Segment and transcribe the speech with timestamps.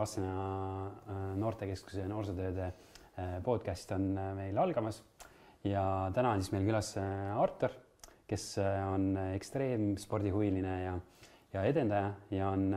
[0.00, 5.02] Vassena äh, noortekeskuse noorsootööde äh, podcast on äh, meil algamas
[5.66, 5.82] ja
[6.16, 6.94] täna on siis meil külas
[7.36, 7.74] Artur,
[8.30, 10.94] kes on ekstreemspordihuviline ja,
[11.52, 12.70] ja edendaja ja on,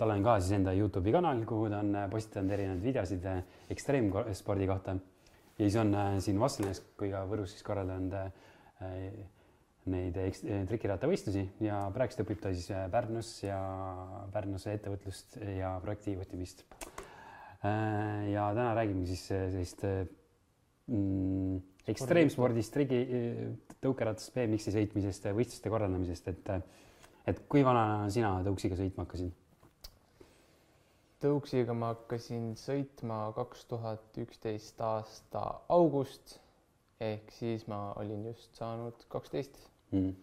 [0.00, 3.28] tal on ka siis enda Youtube'i kanal, kuhu ta on postitanud erinevaid videosid
[3.70, 4.96] ekstreemspordi kohta.
[5.58, 8.18] ja siis on siin Vastseliinas kui ka Võrus siis korraldanud
[9.92, 10.16] neid
[10.68, 13.58] trikirattavõistlusi ja praegust õpib ta siis äh, Pärnus ja
[14.32, 16.64] Pärnus ettevõtlust ja projektijuhtimist.
[17.64, 21.60] Äh, ja täna räägime siis sellist mm,
[21.92, 23.02] ekstreemspordist, trigi,
[23.84, 26.52] tõukeratast, BMX-i sõitmisest, võistluste korraldamisest, et
[27.24, 29.32] et kui vana sina tõuksiga sõitma hakkasid?
[31.24, 36.34] tõuksiga ma hakkasin sõitma kaks tuhat üksteist aasta august
[37.00, 39.56] ehk siis ma olin just saanud kaksteist
[39.94, 40.14] mm..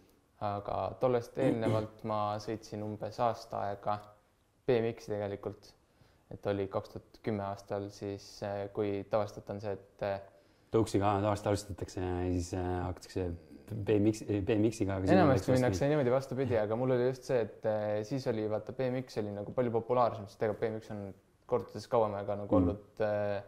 [0.48, 4.00] aga tollest eelnevalt ma sõitsin umbes aasta aega
[4.68, 5.72] BMX-i tegelikult,
[6.32, 10.20] et oli kaks tuhat kümme aastal siis, eh, kui tavaliselt on see, et eh,
[10.74, 13.32] tõuksiga tavaliselt alustatakse ja siis eh, hakatakse
[13.72, 14.98] BMX, BMX-iga.
[15.16, 17.68] enamasti minnakse niimoodi vastupidi, aga mul oli just see, et
[18.08, 21.06] siis oli vaata BMX oli nagu palju populaarsem, sest ega BMX on
[21.52, 22.62] kordades kauem aega nagu mm.
[22.62, 23.44] olnud äh,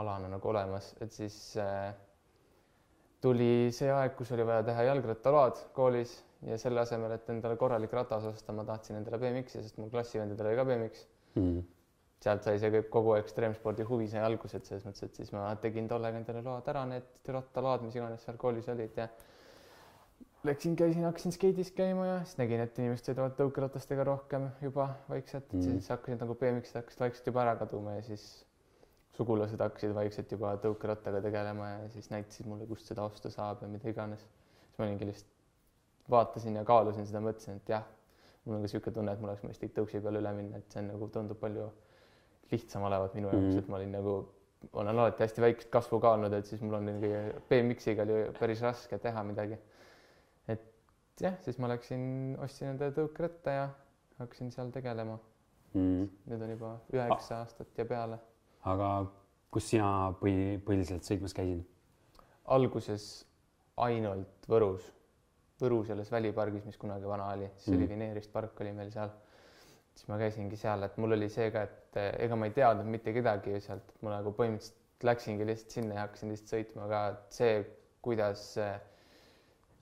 [0.00, 1.92] alana nagu olemas, et siis äh,
[3.24, 6.12] tuli see aeg, kus oli vaja teha jalgrattaload koolis
[6.46, 10.52] ja selle asemel, et endale korralik ratas osta, ma tahtsin endale BMX-i, sest mul klassivendadel
[10.52, 11.02] oli ka BMX
[11.40, 11.64] mm..
[12.22, 15.48] sealt sai see kõik, kogu ekstreemspordi huvi sai alguse, et selles mõttes, et siis ma
[15.62, 19.08] tegin tollega endale load ära, need rattaload, mis iganes seal koolis olid ja
[20.46, 25.50] läksin, käisin, hakkasin skeidis käima ja siis nägin, et inimesed sõidavad tõukeratastega rohkem juba vaikselt
[25.52, 28.28] mm., siis hakkasid nagu BMX-id hakkasid vaikselt juba ära kaduma ja siis
[29.18, 33.70] sugulased hakkasid vaikselt juba tõukerattaga tegelema ja siis näitasid mulle, kust seda osta saab ja
[33.70, 34.22] mida iganes.
[34.22, 35.34] siis ma olingi lihtsalt,
[36.10, 37.86] vaatasin ja kaalusin seda, mõtlesin, et jah,
[38.44, 40.82] mul on ka niisugune tunne, et mul oleks mõistlik tõuksi peale üle minna, et see
[40.84, 41.66] on nagu tundub palju
[42.52, 43.64] lihtsam olevat minu jaoks mm, -hmm.
[43.64, 44.14] et ma olin nagu,
[44.72, 47.10] olen alati hästi väikest kasvu ka olnud, et siis mul on mingi
[47.50, 49.58] BMX-iga oli päris raske teha midagi.
[50.48, 50.64] et
[51.20, 53.68] jah, siis ma läksin, ostsin endale tõukeratta ja
[54.18, 55.18] hakkasin seal tegelema
[55.74, 55.82] mm.
[55.82, 56.08] -hmm.
[56.30, 57.40] nüüd on juba üheksa ah.
[57.40, 58.18] aastat ja peale
[58.66, 58.90] aga
[59.54, 61.64] kus sina põhi, põhiliselt sõitmas käisid?
[62.48, 63.04] alguses
[63.84, 64.86] ainult Võrus,
[65.58, 67.78] Võru selles välipargis, mis kunagi vana oli, siis mm.
[67.80, 69.10] oli Vineerist park oli meil seal.
[69.98, 72.86] siis ma käisingi seal, et mul oli see ka, et eh, ega ma ei teadnud
[72.86, 77.40] mitte kedagi sealt, ma nagu põhimõtteliselt läksingi lihtsalt sinna ja hakkasin lihtsalt sõitma ka, et
[77.40, 77.56] see,
[78.06, 78.44] kuidas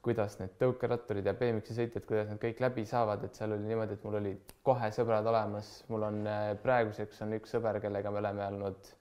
[0.06, 3.96] kuidas need tõukeratturid ja BMX-i sõitjad, kuidas nad kõik läbi saavad, et seal oli niimoodi,
[3.96, 8.22] et mul olid kohe sõbrad olemas, mul on eh, praeguseks on üks sõber, kellega me
[8.22, 8.92] oleme olnud,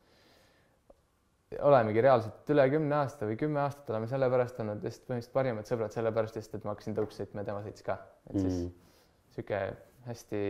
[1.69, 5.93] olemegi reaalselt üle kümne aasta või kümme aastat oleme sellepärast olnud lihtsalt põhimõtteliselt parimad sõbrad,
[5.93, 7.99] sellepärast lihtsalt, et ma hakkasin tõuksi sõitma ja tema sõitis ka,
[8.31, 9.79] et siis niisugune mm.
[10.09, 10.43] hästi,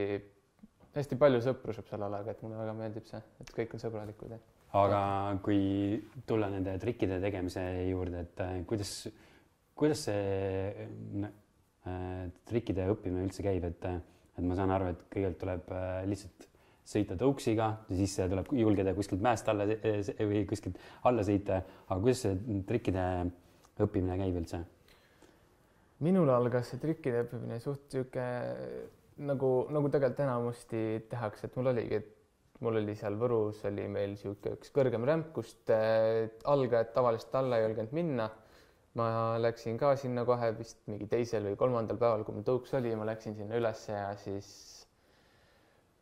[0.95, 3.83] hästi palju sõpru saab seal olla, aga et mulle väga meeldib see, et kõik on
[3.83, 4.39] sõbralikud.
[4.85, 5.03] aga
[5.43, 5.61] kui
[6.29, 8.97] tulla nende trikkide tegemise juurde, et eh, kuidas
[9.75, 10.88] kuidas see
[11.25, 13.88] äh, trikkide õppimine üldse käib, et,
[14.36, 16.47] et ma saan aru, et kõigepealt tuleb äh, lihtsalt
[16.86, 20.78] sõita tõuksiga, siis tuleb julgeda kuskilt mäest alla või kuskilt
[21.09, 23.06] alla sõita, aga kuidas see trikkide
[23.81, 24.62] õppimine käib üldse?
[26.06, 28.24] minul algas see trikkide õppimine suht sihuke
[29.24, 34.18] nagu, nagu tegelikult enamasti tehakse, et mul oligi, et mul oli seal Võrus oli meil
[34.19, 38.30] sihuke üks kõrgem rämp, kust äh, algajad tavaliselt alla ei julgenud minna
[39.00, 42.94] ma läksin ka sinna kohe vist mingi teisel või kolmandal päeval, kui mul tõuks oli,
[42.95, 44.50] ma läksin sinna ülesse ja siis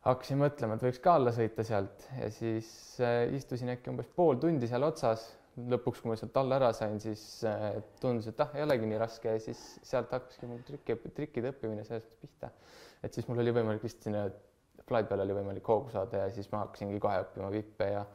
[0.03, 2.67] hakkasin mõtlema, et võiks ka alla sõita sealt ja siis
[3.01, 5.31] äh, istusin äkki umbes pool tundi seal otsas.
[5.53, 8.97] lõpuks, kui ma sealt alla ära sain, siis äh, tundus, et ah, ei olegi nii
[8.97, 12.49] raske ja siis sealt hakkaski mul trikki, trikkide õppimine sellest pihta.
[13.03, 14.23] et siis mul oli võimalik lihtsalt sinna
[14.87, 18.05] fly peale oli võimalik hoogu saada ja siis ma hakkasingi kohe õppima vippe ja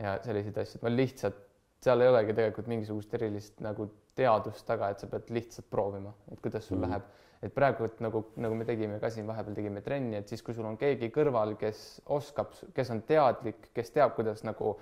[0.00, 1.40] ja selliseid asju, et ma lihtsalt
[1.84, 3.88] seal ei olegi tegelikult mingisugust erilist nagu
[4.20, 7.10] teadust taga, et sa pead lihtsalt proovima, et kuidas sul mm läheb.
[7.40, 10.52] et praegu, et nagu, nagu me tegime ka siin vahepeal tegime trenni, et siis, kui
[10.52, 14.74] sul on keegi kõrval, kes oskab, kes on teadlik, kes teab, kuidas nagu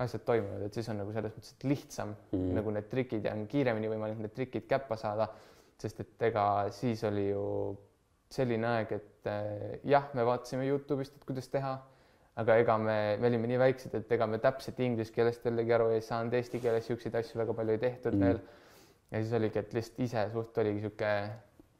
[0.00, 3.44] asjad toimuvad, et siis on nagu selles mõttes lihtsam mm nagu need trikid ja on
[3.52, 5.28] kiiremini võimalik need trikid käppa saada.
[5.78, 7.76] sest et ega siis oli ju
[8.32, 11.74] selline aeg, et eh, jah, me vaatasime Youtube'ist, et kuidas teha
[12.40, 15.88] aga ega me, me olime nii väiksed, et ega me täpselt inglise keelest jällegi aru
[15.94, 18.24] ei saanud, eesti keeles niisuguseid asju väga palju ei tehtud mm.
[18.26, 18.40] veel.
[19.10, 21.12] Ja siis oligi, et lihtsalt ise suht oligi niisugune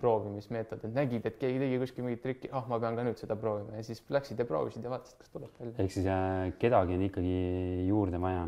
[0.01, 3.37] proovimismeetod, et nägid, et keegi tegi kuskil mingit trikki, ah ma pean ka nüüd seda
[3.41, 3.79] proovima.
[3.79, 5.77] Ja siis läksid ja proovisid ja vaatasid, kas tuleb välja.
[5.83, 7.39] ehk siis äh, kedagi on ikkagi
[7.89, 8.45] juurde vaja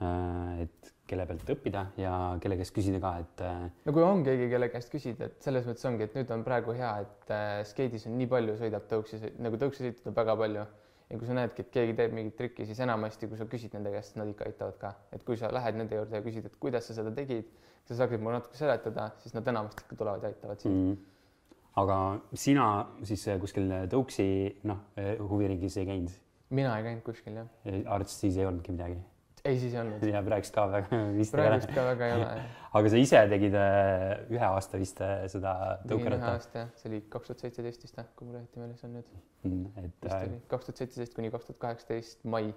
[0.00, 3.62] äh,, et kelle pealt õppida ja kelle käest küsida ka, et äh....
[3.84, 6.76] no kui on keegi, kelle käest küsida, et selles mõttes ongi, et nüüd on praegu
[6.76, 10.68] hea, et äh, skeidis on nii palju, sõidab tõuksi, nagu tõuksi sõitjad on väga palju.
[11.08, 13.94] Ja kui sa näedki, et keegi teeb mingit trikki, siis enamasti, kui sa küsid nende
[13.94, 16.84] käest, nad ikka aitavad ka, et kui sa lähed nende juurde ja küsid, et kuidas
[16.84, 17.48] sa seda tegid,
[17.86, 20.92] sa saaksid mulle natuke seletada, siis nad enamasti ikka tulevad ja aitavad sind mm.
[20.92, 21.76] -hmm.
[21.82, 21.98] aga
[22.34, 22.70] sina
[23.02, 24.26] siis kuskil tõuksi
[24.68, 24.82] noh,
[25.30, 26.16] huviringis ei käinud?
[26.50, 27.48] mina ei käinud kuskil jah.
[27.86, 28.98] arst siis ei olnudki midagi?
[29.44, 30.04] ei, siis ei olnud.
[30.14, 32.28] ja praegust ka väga vist praegust ka väga ei ole
[32.78, 35.54] aga sa ise tegid äh, ühe aasta vist äh, seda
[35.88, 36.20] tõukeratta?
[36.24, 39.12] ühe aasta see oli kaks tuhat seitseteist vist kui mul õieti meeles on nüüd
[39.46, 39.84] mm,.
[39.84, 40.08] et.
[40.10, 42.52] äh, kaks tuhat seitseteist kuni kaks tuhat kaheksateist mai.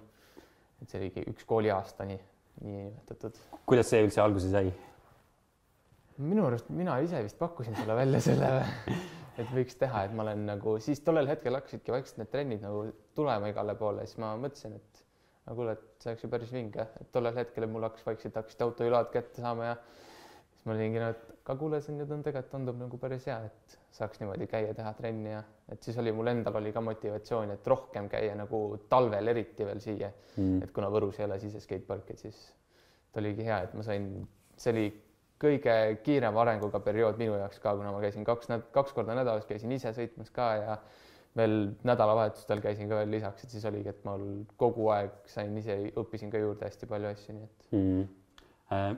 [0.82, 2.20] et see oligi üks kooliaasta nii,
[2.64, 3.40] niinimetatud.
[3.68, 4.72] kuidas see üldse alguse sai?
[6.22, 8.52] Minu arust mina ise vist pakkusin sulle välja selle
[9.40, 12.84] et võiks teha, et ma olen nagu siis tollel hetkel hakkasidki vaikselt need trennid nagu
[13.16, 15.02] tulema igale poole, siis ma mõtlesin, et
[15.46, 18.64] aga kuule, et see oleks ju päris vinge, et tollel hetkel mul hakkas vaikselt hakkasid
[18.66, 19.76] autoülad kätte saama ja
[20.52, 23.38] siis ma olingi no, et aga kuule, see nüüd on tegelikult tundub nagu päris hea,
[23.48, 25.42] et saaks niimoodi käia, teha trenni ja
[25.72, 28.60] et siis oli mul endal oli ka motivatsiooni, et rohkem käia nagu
[28.92, 30.12] talvel eriti veel siia.
[30.36, 30.62] Mm..
[30.64, 32.44] et kuna Võrus ei ole sise skatepark, et siis
[33.12, 34.06] ta oligi hea, et ma sain,
[34.56, 34.86] see oli
[35.42, 39.72] kõige kiirema arenguga periood minu jaoks ka, kuna ma käisin kaks, kaks korda nädalas käisin
[39.74, 40.78] ise sõitmas ka ja
[41.36, 41.54] veel
[41.88, 44.16] nädalavahetustel käisin ka veel lisaks, et siis oligi, et ma
[44.60, 48.02] kogu aeg sain ise, õppisin ka juurde hästi palju asju, nii et mm.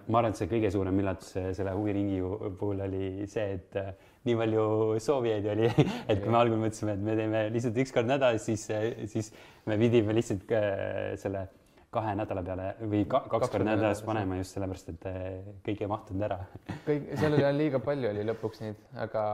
[0.08, 2.20] ma arvan, et see kõige suurem üllatus selle huviringi
[2.58, 3.92] puhul oli see, et äh,
[4.26, 4.64] nii palju
[5.06, 5.70] soovijaid oli,
[6.10, 8.66] et kui me algul mõtlesime, et me teeme lihtsalt üks kord nädalas, siis,
[9.14, 9.30] siis
[9.70, 10.58] me pidime lihtsalt
[11.22, 11.46] selle
[11.94, 15.90] kahe nädala peale või ka, kaks, kaks korda nädalas panema just sellepärast, et kõik ei
[15.90, 16.40] mahtunud ära.
[16.86, 19.26] kõik, seal oli liiga palju oli lõpuks neid, aga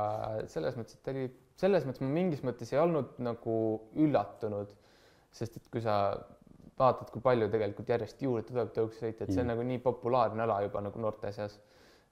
[0.52, 1.30] selles mõttes, et oli
[1.60, 3.56] selles mõttes ma mingis mõttes ei olnud nagu
[4.00, 4.70] üllatunud,
[5.36, 5.96] sest et kui sa
[6.80, 9.52] vaatad, kui palju tegelikult järjest juurde tuleb tõuksesõite, et see on mm.
[9.52, 11.58] nagu nii populaarne ala juba nagu noorte seas.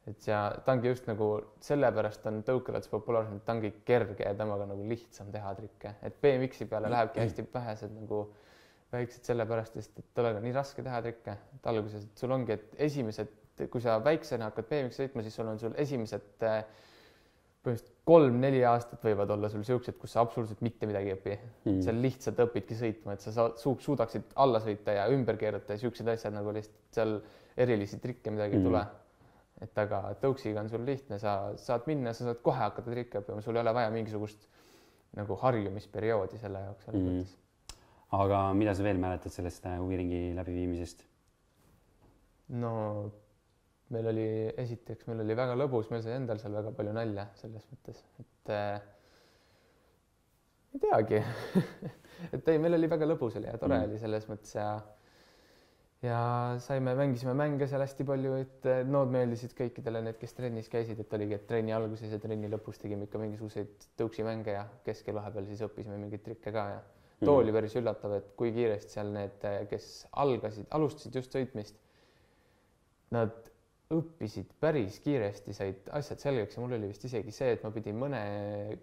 [0.08, 1.28] et ja ta ongi just nagu
[1.64, 6.20] sellepärast on tõukeratas populaarsem, et ta ongi kerge ja temaga nagu lihtsam teha trikke, et
[6.22, 8.22] BMX-i peale lähebki hästi vähesed nagu
[8.92, 12.56] väiksed sellepärast, sest et tollega on nii raske teha trikke, et alguses, et sul ongi,
[12.56, 13.32] et esimesed,
[13.72, 16.62] kui sa väiksena hakkad BMX-i sõitma, siis sul on sul esimesed äh,
[17.64, 21.80] põhimõtteliselt kolm-neli aastat võivad olla sul siuksed, kus sa absoluutselt mitte midagi ei õpi mm..
[21.84, 26.08] sa lihtsalt õpidki sõitma, et sa saad, suudaksid alla sõita ja ümber keerata ja siuksed
[26.08, 27.18] asjad nagu lihtsalt seal
[27.58, 28.70] erilisi trikke midagi ei mm.
[28.70, 28.84] tule.
[29.60, 33.42] et aga tõuksiga on sul lihtne, sa saad minna, sa saad kohe hakata trikke õppima,
[33.44, 34.48] sul ei ole vaja mingisugust
[35.18, 37.20] nagu harjumisperioodi selle jaoks selles mm.
[37.20, 37.36] mõttes.
[38.16, 41.04] Aga mida sa veel mäletad sellest äh, huviringi läbiviimisest?
[42.56, 42.72] no
[43.92, 44.28] meil oli,
[44.64, 48.52] esiteks meil oli väga lõbus, meil sai endal seal väga palju nalja selles mõttes, et
[48.54, 48.78] äh,
[50.74, 51.20] ei teagi
[52.34, 53.90] et ei, meil oli väga lõbus oli ja tore mm.
[53.90, 54.70] oli selles mõttes ja
[56.04, 56.18] ja
[56.62, 61.16] saime, mängisime mänge seal hästi palju, et nood meeldisid kõikidele need, kes trennis käisid, et
[61.16, 65.64] oligi, et trenni alguses ja trenni lõpus tegime ikka mingisuguseid tõuksimänge ja keskel vahepeal siis
[65.66, 66.84] õppisime mingeid trikke ka ja
[67.20, 67.42] too mm.
[67.42, 69.92] oli päris üllatav, et kui kiiresti seal need, kes
[70.24, 71.78] algasid, alustasid just sõitmist,
[73.14, 73.36] nad
[73.94, 77.96] õppisid päris kiiresti, said asjad selgeks ja mul oli vist isegi see, et ma pidin
[77.96, 78.20] mõne,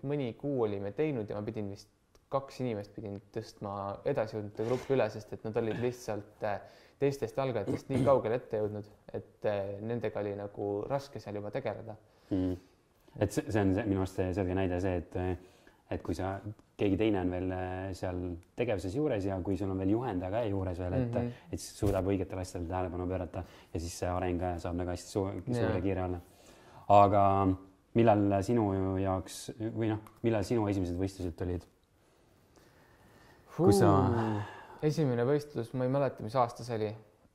[0.07, 1.91] mõni kuu olime teinud ja ma pidin vist
[2.33, 3.75] kaks inimest pidin tõstma
[4.09, 6.57] edasijõudnute gruppi üle, sest et nad olid lihtsalt äh,
[6.99, 11.95] teistest algajatest nii kaugele ette jõudnud, et äh, nendega oli nagu raske seal juba tegeleda
[12.31, 12.55] mm..
[13.21, 15.19] et see, see on see, minu arust selge näide see, et
[15.91, 16.35] et kui sa,
[16.79, 18.21] keegi teine on veel äh, seal
[18.57, 21.51] tegevuses juures ja kui sul on veel juhendaja ka juures veel, et mm, -hmm.
[21.51, 25.37] et siis suudab õigetele asjadele tähelepanu pöörata ja siis see areng saab nagu hästi suur,
[25.45, 26.19] suur ja kiire olla.
[26.89, 27.23] aga
[27.93, 31.63] millal sinu jaoks või noh, millal sinu esimesed võistlused tulid?
[33.55, 33.91] kus sa?
[34.85, 36.91] esimene võistlus, ma ei mäleta, mis aasta see oli,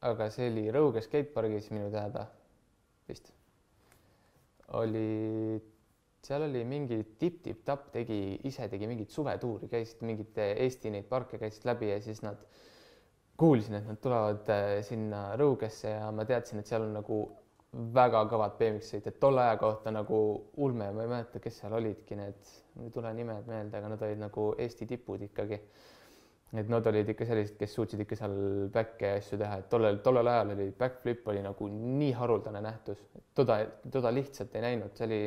[0.07, 2.27] aga see oli Rõuge skatepargis minu teada
[3.09, 3.33] vist.
[4.79, 5.61] oli
[6.27, 11.65] seal oli mingi tipp-tipp-tapp tegi, ise tegi mingit suvetuuri, käisid mingite Eesti neid parke käisid
[11.69, 12.41] läbi ja siis nad,
[13.41, 17.23] kuulsin, et nad tulevad äh, sinna Rõugesse ja ma teadsin, et seal on nagu
[17.95, 20.19] väga kõvad BMX sõitjad, tolle aja kohta nagu
[20.65, 24.03] ulme, ma ei mäleta, kes seal olidki need, mul ei tule nimed meelde, aga nad
[24.07, 25.61] olid nagu Eesti tipud ikkagi.
[26.51, 28.33] et nad olid ikka sellised, kes suutsid ikka seal
[28.75, 33.05] back'e ja asju teha, et tollel, tollel ajal oli backflip oli nagu nii haruldane nähtus,
[33.39, 35.21] toda, toda lihtsalt ei näinud, see oli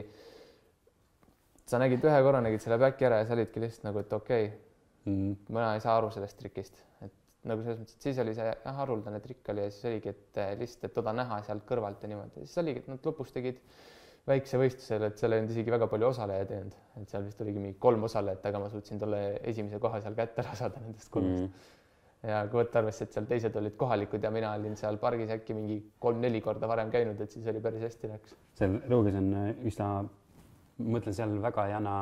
[1.69, 4.47] sa nägid ühe korra, nägid selle back'i ära ja sa olidki lihtsalt nagu, et okei
[4.47, 4.59] okay,
[5.07, 7.13] mm., mina ei saa aru sellest trikist, et
[7.49, 10.39] nagu selles mõttes, et siis oli see jah, haruldane trikk oli ja siis oligi, et
[10.43, 13.59] eh, lihtsalt, et toda näha sealt kõrvalt ja niimoodi, siis oligi, et nad lõpus tegid
[14.29, 17.41] väikse võistlusel, et seal ei olnud isegi väga palju osalejaid ei olnud, et seal vist
[17.43, 21.11] oligi mingi kolm osalejat, aga ma suutsin tolle esimese koha seal kätte ära saada nendest
[21.11, 21.71] kolmest mm.
[22.31, 25.57] ja kui võtta arvesse, et seal teised olid kohalikud ja mina olin seal pargis äkki
[25.57, 28.37] mingi kolm-neli korda varem käinud, et siis oli päris hästi läks.
[28.59, 29.33] seal Rõuges on
[29.67, 29.89] üsna
[30.81, 31.95] mõtlen, seal väga ei anna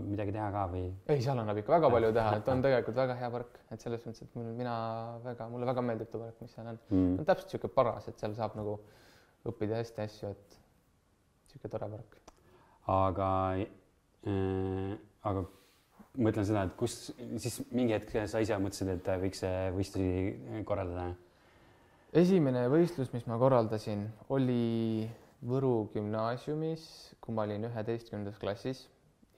[0.00, 0.86] midagi teha ka või?
[1.06, 4.06] ei, seal annab ikka väga palju teha, et on tegelikult väga hea park, et selles
[4.06, 4.78] mõttes, et mul, mina
[5.24, 7.12] väga, mulle väga meeldib too park, mis seal on mm..
[7.20, 8.74] on täpselt niisugune paras, et seal saab nagu
[9.48, 10.58] õppida hästi asju, et
[11.52, 12.18] niisugune tore park.
[12.96, 13.30] aga
[13.62, 14.98] äh,,
[15.30, 15.46] aga
[16.18, 16.98] mõtlen seda, et kus
[17.38, 19.46] siis mingi hetk sa ise mõtlesid, et võiks
[19.76, 21.12] võistlusi korraldada?
[22.18, 25.06] esimene võistlus, mis ma korraldasin, oli
[25.38, 26.84] Võru gümnaasiumis,
[27.22, 28.88] kui ma olin üheteistkümnendas klassis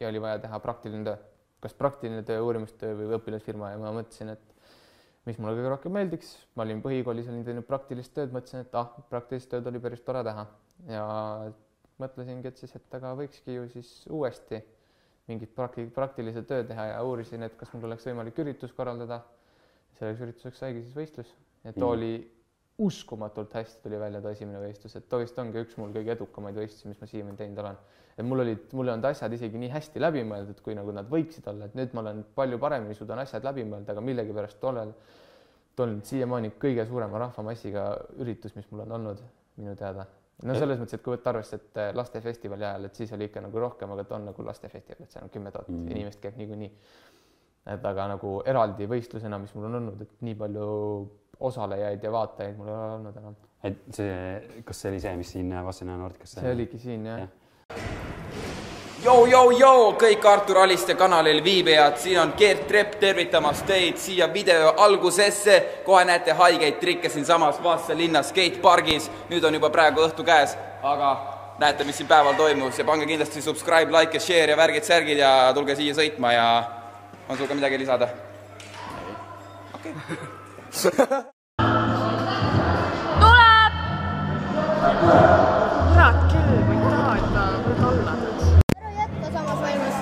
[0.00, 1.18] ja oli vaja teha praktiline töö,
[1.60, 4.54] kas praktiline töö, uurimustöö või õpilasfirma ja ma mõtlesin, et
[5.28, 8.94] mis mulle kõige rohkem meeldiks, ma olin põhikoolis, olin teinud praktilist tööd, mõtlesin, et ah,
[9.12, 10.46] praktilist tööd oli päris tore teha
[10.88, 11.04] ja
[12.00, 14.62] mõtlesingi, et siis, et aga võikski ju siis uuesti
[15.28, 19.20] mingit prakti-, praktilise töö teha ja uurisin, et kas mul oleks võimalik üritus korraldada.
[19.98, 21.32] selleks ürituseks saigi siis võistlus
[21.64, 22.00] ja too mm.
[22.80, 26.56] Uskumatult hästi tuli välja too esimene võistlus, et too vist ongi üks mul kõige edukamaid
[26.56, 27.80] võistlusi, mis ma siiamaani teinud olen.
[28.16, 31.08] et mul olid, mul ei olnud asjad isegi nii hästi läbi mõeldud, kui nagu nad
[31.10, 34.94] võiksid olla, et nüüd ma olen palju paremini suudan asjad läbi mõelda, aga millegipärast tollel,
[35.76, 39.22] tol siiamaani kõige suurema rahvamassiga üritus, mis mul on olnud
[39.60, 40.08] minu teada
[40.46, 43.42] no selles mõttes, et kui võtta arvesse, et äh, lastefestivali ajal, et siis oli ikka
[43.44, 45.88] nagu rohkem, aga ta on nagu lastefestival, et seal on kümme tuhat mm.
[45.92, 46.70] inimest käib niikuinii.
[47.70, 50.68] et aga nagu eraldi võistlusena, mis mul on olnud, et nii palju
[51.40, 53.36] osalejaid ja vaatajaid mul ei ole olnud enam.
[53.64, 56.36] et see, kas see oli see, mis siin Vastsena Nordikas?
[56.38, 57.28] see oligi siin jah ja
[59.00, 65.54] Jou-jou-jou, kõik Artur Aliste kanalil viibijad, siin on Gert Trepp tervitamas teid siia video algusesse.
[65.86, 69.10] kohe näete haigeid trikke siinsamas Vasa linna skatepargis.
[69.30, 71.16] nüüd on juba praegu õhtu käes, aga
[71.58, 75.52] näete, mis siin päeval toimus ja pange kindlasti subscribe, like ja share ja värgid-särgid ja
[75.54, 76.46] tulge siia sõitma ja
[77.28, 78.08] on sul ka midagi lisada?
[79.74, 80.29] okei okay
[80.70, 80.92] tuleb!
[85.90, 88.46] kurat küll, ma ei taha, et ta nüüd alla tuleks.
[88.78, 89.96] ära jätta samas vaimus.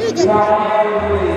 [0.00, 1.31] nüüd jätta.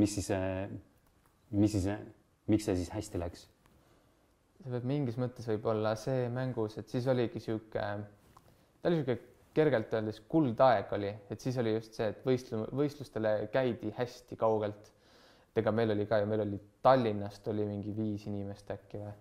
[0.00, 0.76] Mis sa arvad,
[1.50, 1.88] mis siis, mis siis,
[2.50, 3.48] miks see siis hästi läks?
[4.60, 7.84] see võib mingis mõttes võib-olla see mängus, et siis oligi sihuke,
[8.80, 9.16] ta oli sihuke
[9.56, 14.92] kergelt öeldes kuldaeg oli, et siis oli just see, et võistlu-, võistlustele käidi hästi kaugelt.
[15.56, 19.16] ega meil oli ka ju, meil oli Tallinnast oli mingi viis inimest äkki või,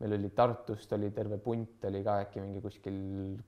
[0.00, 2.96] meil oli Tartust oli terve punt oli ka äkki mingi kuskil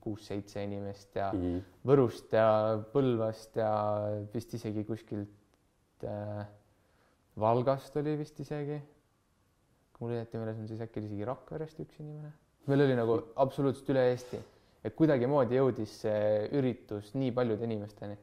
[0.03, 1.63] kuus-seitse inimest ja mm -hmm.
[1.89, 3.71] Võrust ja Põlvast ja
[4.33, 6.45] vist isegi kuskilt äh,
[7.39, 8.79] Valgast oli vist isegi.
[9.93, 12.31] kui mul õieti meeles on, siis äkki oli isegi Rakverest üks inimene.
[12.71, 14.39] meil oli nagu absoluutselt üle Eesti,
[14.85, 18.17] et kuidagimoodi jõudis see üritus nii paljude inimesteni.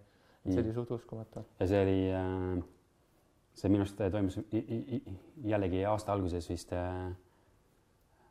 [0.46, 0.74] see oli mm.
[0.78, 1.44] suht uskumatu.
[1.60, 2.64] ja see oli äh,,
[3.54, 4.40] see minu arust toimus
[5.44, 7.10] jällegi aasta alguses vist äh...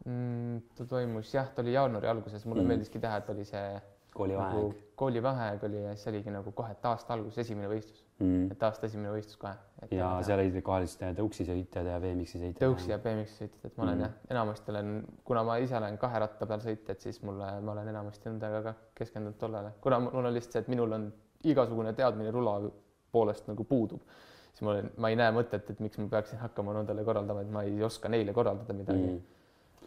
[0.05, 0.61] mm,.
[0.75, 2.73] ta toimus jah, ta oli jaanuari alguses, mulle mm.
[2.73, 3.67] meeldiski teha, et oli see
[4.15, 4.73] koolivaheaeg nagu,.
[4.95, 8.87] koolivaheaeg oli ja siis oligi nagu kohe, et aasta alguses esimene võistlus mm., et aasta
[8.87, 9.53] esimene võistlus kohe.
[9.91, 12.61] ja seal olid kohal siis tõuksi sõitjad ja BMX-i sõitjad.
[12.63, 14.05] tõuksi ja BMX-i sõitjad, et ma olen mm.
[14.05, 14.93] jah, enamasti olen,
[15.27, 18.63] kuna ma ise olen kahe ratta peal sõitja, et siis mulle, ma olen enamasti nendega
[18.69, 21.11] ka keskendunud tollele, kuna mul on lihtsalt see, et minul on
[21.45, 22.57] igasugune teadmine rula
[23.15, 24.03] poolest nagu puudub,
[24.51, 27.51] siis ma olen, ma ei näe mõtet, et miks ma peaksin hakkama nendele korraldama, et
[27.51, 29.23] ma ei oska neile korraldada midagi mm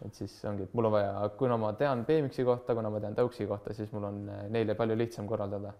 [0.06, 3.16] et siis ongi, et mul on vaja, kuna ma tean BMX-i kohta, kuna ma tean
[3.18, 5.74] tõuksi kohta, siis mul on eh, neile palju lihtsam korraldada.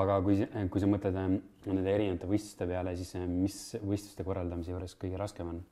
[0.00, 1.32] aga kui, kui sa mõtled eh,
[1.70, 5.62] nende erinevate võistluste peale, siis eh, mis võistluste korraldamise juures kõige raskem on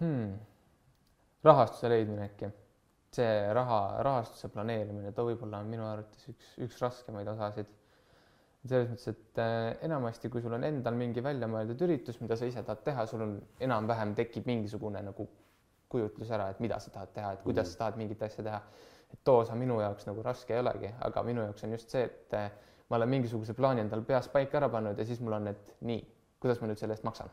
[0.00, 0.38] hmm.?
[1.44, 2.52] rahastuse leidmine äkki.
[3.10, 7.68] see raha, rahastuse planeerimine, too võib-olla on minu arvates üks, üks raskemaid osasid.
[8.64, 9.42] selles mõttes, et
[9.88, 13.26] enamasti, kui sul on endal mingi välja mõeldud üritus, mida sa ise tahad teha, sul
[13.26, 13.36] on
[13.66, 15.28] enam-vähem tekib mingisugune nagu
[15.90, 17.72] kujutlus ära, et mida sa tahad teha, et kuidas mm.
[17.72, 18.60] sa tahad mingit asja teha.
[19.10, 22.04] et too osa minu jaoks nagu raske ei olegi, aga minu jaoks on just see,
[22.06, 22.50] et eh,
[22.90, 26.04] ma olen mingisuguse plaani endal peas paika ära pannud ja siis mul on, et nii,
[26.40, 27.30] kuidas ma nüüd selle eest maksan.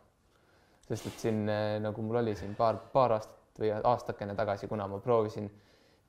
[0.88, 4.88] sest et siin eh, nagu mul oli siin paar, paar aastat või aastakene tagasi, kuna
[4.88, 5.50] ma proovisin,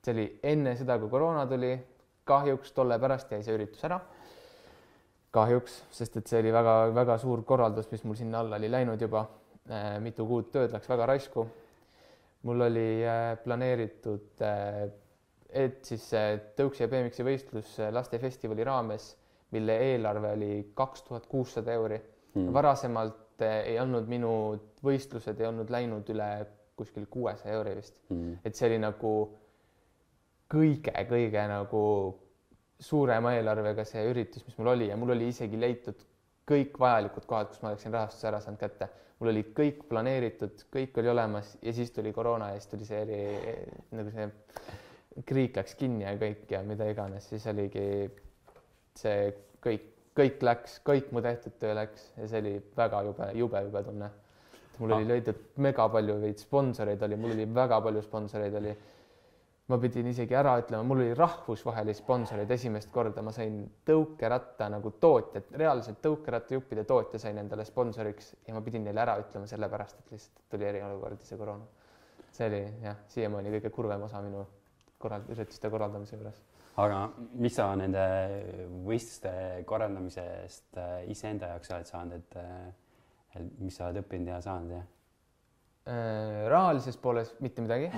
[0.04, 1.72] see oli enne seda, kui koroona tuli,
[2.28, 4.00] kahjuks tolle pärast jäi see üritus ära
[5.34, 9.26] kahjuks, sest et see oli väga-väga suur korraldus, mis mul sinna alla oli läinud juba.
[10.00, 11.42] mitu kuud tööd läks väga raisku.
[12.47, 12.88] Mul oli
[13.45, 14.42] planeeritud,
[15.49, 16.04] et siis
[16.59, 19.11] tõuksi ja BMX-i võistlus lastefestivali raames,
[19.57, 21.99] mille eelarve oli kaks tuhat kuussada euri.
[22.35, 22.52] Mm..
[22.52, 24.30] varasemalt ei olnud minu
[24.85, 26.28] võistlused ei olnud läinud üle
[26.78, 27.97] kuskil kuuesaja euri vist.
[28.12, 28.38] Mm..
[28.45, 29.12] et see oli nagu
[30.52, 31.83] kõige-kõige nagu
[32.78, 34.88] suurema eelarvega see üritus, mis mul oli.
[34.92, 36.04] Ja mul oli isegi leitud
[36.49, 38.88] kõik vajalikud kohad, kus ma oleksin rahastuse ära saanud kätte.
[39.18, 43.00] Mul oli kõik planeeritud, kõik oli olemas ja siis tuli koroona ja siis tuli see
[43.02, 43.22] eri,
[43.98, 44.28] nagu see
[45.26, 47.84] kriik läks kinni ja kõik ja mida iganes, siis oligi
[48.98, 49.32] see
[49.64, 53.84] kõik, kõik läks, kõik mu tehtud töö läks ja see oli väga jube, jube, jube
[53.90, 54.10] tunne.
[54.78, 58.76] mul oli leidnud mega palju veid sponsoreid oli, mul oli väga palju sponsoreid oli
[59.68, 64.94] ma pidin isegi ära ütlema, mul oli rahvusvahelisi sponsoreid esimest korda, ma sain tõukeratta nagu
[65.00, 70.16] tootjad, reaalselt tõukerattajuppide tootja sain endale sponsoriks ja ma pidin neile ära ütlema sellepärast, et
[70.16, 71.68] lihtsalt tuli eriolukord ja see koroona.
[72.32, 74.46] see oli jah, siiamaani kõige kurvem osa minu
[75.02, 76.42] korral-, ürituste korraldamise juures.
[76.80, 77.04] aga
[77.37, 78.04] mis sa nende
[78.88, 79.32] võistluste
[79.68, 84.78] korraldamisest äh, iseenda jaoks oled saanud, et, äh, et mis sa oled õppinud ja saanud
[84.78, 84.87] ja?
[85.88, 87.92] Äh, rahalises pooles mitte midagi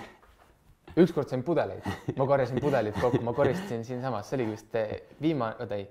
[0.98, 1.86] ükskord sain pudeleid,
[2.18, 5.86] ma korjasin pudelid kokku, ma koristasin siinsamas, see oligi vist eh, viimane, oota ei,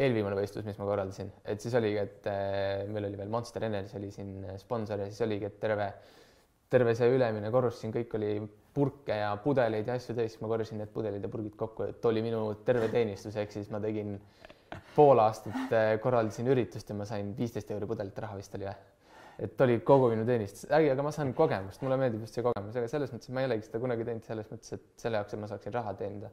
[0.00, 3.98] eelviimane võistlus, mis ma korraldasin, et siis oligi, et äh, meil oli veel Monster Energy
[4.00, 5.90] oli siin eh, sponsor ja siis oligi, et terve,
[6.72, 8.34] terve see ülemine korrus siin kõik oli
[8.74, 12.22] purke ja pudeleid ja asju täis, ma korjasin need pudelid ja purgid kokku, et oli
[12.24, 14.16] minu terve teenistus, ehk siis ma tegin
[14.94, 18.99] pool aastat korraldasin üritust ja ma sain viisteist euri pudelit raha vist oli või
[19.40, 22.76] et oli kogu minu teenistus, äge, aga ma saan kogemust, mulle meeldib just see kogemus,
[22.76, 25.36] aga selles mõttes, et ma ei olegi seda kunagi teinud selles mõttes, et selle jaoks,
[25.36, 26.32] et ma saaksin raha teenida.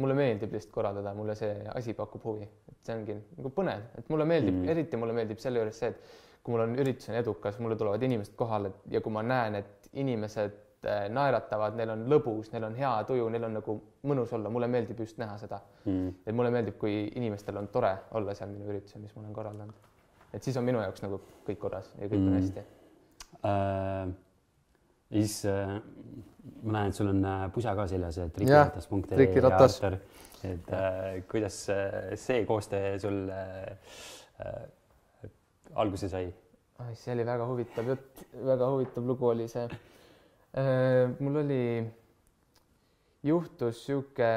[0.00, 4.08] mulle meeldib lihtsalt korraldada, mulle see asi pakub huvi, et see ongi nagu põnev, et
[4.08, 4.70] mulle meeldib mm, -hmm.
[4.70, 8.02] eriti mulle meeldib selle juures see, et kui mul on üritus on edukas, mulle tulevad
[8.02, 12.78] inimesed kohale ja kui ma näen, et inimesed äh, naeratavad, neil on lõbus, neil on
[12.78, 15.60] hea tuju, neil on nagu mõnus olla, mulle meeldib just näha seda.
[15.84, 16.14] Mm..
[16.26, 19.89] et mulle meeldib, kui inimestel on tore olla seal minu üritusel, mis ma olen korraldanud
[20.34, 22.28] et siis on minu jaoks nagu kõik korras ja kõik mm.
[22.28, 22.64] on hästi
[23.50, 24.12] äh,.
[25.10, 25.76] siis äh,
[26.62, 29.80] ma näen, et sul on äh, pusa ka seljas, trikiratas.ee trikiratas.
[30.46, 33.76] et äh, kuidas äh, see koostöö sul äh,
[34.46, 35.30] äh,
[35.74, 36.28] alguse sai?
[36.96, 41.10] see oli väga huvitav jutt, väga huvitav lugu oli see äh,.
[41.18, 41.64] mul oli
[43.22, 44.28] juhtus sihuke,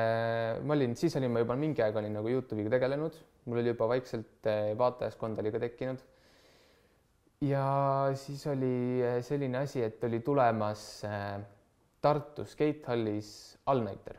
[0.67, 3.87] ma olin, siis olin ma juba mingi aeg olin nagu Youtube'iga tegelenud mul oli juba
[3.91, 6.03] vaikselt eh, vaatajaskond oli ka tekkinud.
[7.43, 7.65] ja
[8.19, 11.41] siis oli eh, selline asi, et oli tulemas eh,
[12.03, 13.27] Tartu skeithallis
[13.71, 14.17] allnäiter,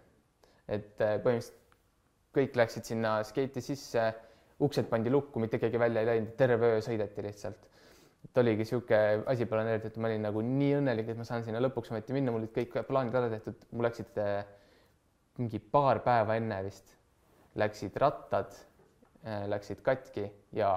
[0.72, 1.58] et põhimõtteliselt
[2.32, 4.06] kõik läksid sinna skeiti sisse,
[4.64, 7.68] uksed pandi lukku, mitte keegi välja ei läinud, terve öö sõideti lihtsalt.
[8.24, 11.60] et oligi niisugune asi planeeritud, et ma olin nagu nii õnnelik, et ma saan sinna
[11.60, 14.16] lõpuks ometi minna, mul olid kõik plaanid ära tehtud, mul läksid
[15.36, 16.96] mingi paar päeva enne vist
[17.60, 18.56] läksid rattad
[19.24, 20.70] läksid katki ja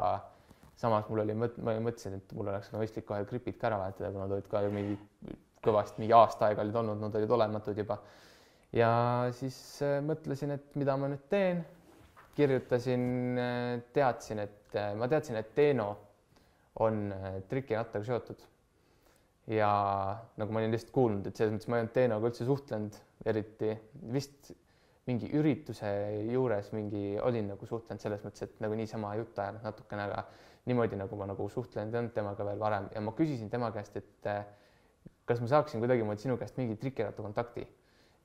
[0.80, 4.12] samas mul oli mõt-, ma mõtlesin, et mul oleks mõistlik kohe gripid ka ära vahetada,
[4.14, 4.98] kuna nad olid ka ju mingi
[5.66, 7.98] kõvasti mingi aasta aega olid olnud, nad olid olematud juba.
[8.76, 8.92] ja
[9.36, 11.66] siis äh, mõtlesin, et mida ma nüüd teen.
[12.38, 13.04] kirjutasin,
[13.42, 15.88] äh, teadsin, et ma teadsin, et Teeno
[16.86, 17.10] on
[17.50, 18.46] trikirattaga seotud.
[19.48, 19.72] ja
[20.38, 23.74] nagu ma olin lihtsalt kuulnud, et selles mõttes ma ei olnud Teenoga üldse suhtlenud eriti,
[24.14, 24.52] vist
[25.08, 25.90] mingi ürituse
[26.28, 30.26] juures mingi olin nagu suhtlenud selles mõttes, et nagu niisama juttu ajanud natukene, aga
[30.68, 32.90] niimoodi nagu ma nagu suhtlenud ei olnud temaga veel varem.
[32.96, 34.42] Ja ma küsisin tema käest, et eh,
[35.28, 37.68] kas ma saaksin kuidagimoodi sinu käest mingi trikiratta kontakti.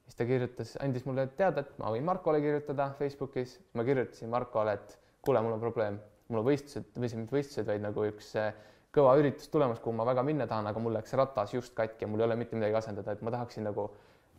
[0.03, 4.75] siis ta kirjutas, andis mulle teada, et ma võin Markole kirjutada Facebookis, ma kirjutasin Markole,
[4.75, 8.51] et kuule, mul on probleem, mul on võistlused või mitte võistlused, vaid nagu üks eh,
[8.93, 12.11] kõva üritus tulemas, kuhu ma väga minna tahan, aga mul läks ratas just katki ja
[12.11, 13.87] mul ei ole mitte midagi asendada, et ma tahaksin nagu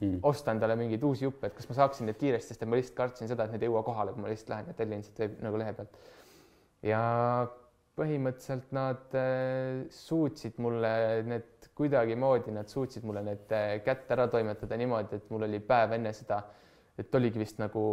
[0.01, 0.19] mm.
[0.29, 3.31] osta endale mingeid uusi juppe, et kas ma saaksin need kiiresti, sest ma lihtsalt kartsin
[3.31, 5.59] seda, et need ei jõua kohale, kui ma lihtsalt lähen ja tellin siit veeb, nagu
[5.61, 5.99] lehe pealt.
[6.83, 7.03] ja
[7.97, 10.93] põhimõtteliselt nad äh, suutsid mulle
[11.29, 15.93] need kuidagimoodi, nad suutsid mulle need äh, kätte ära toimetada niimoodi, et mul oli päev
[15.99, 16.41] enne seda,
[16.97, 17.83] et oligi vist nagu,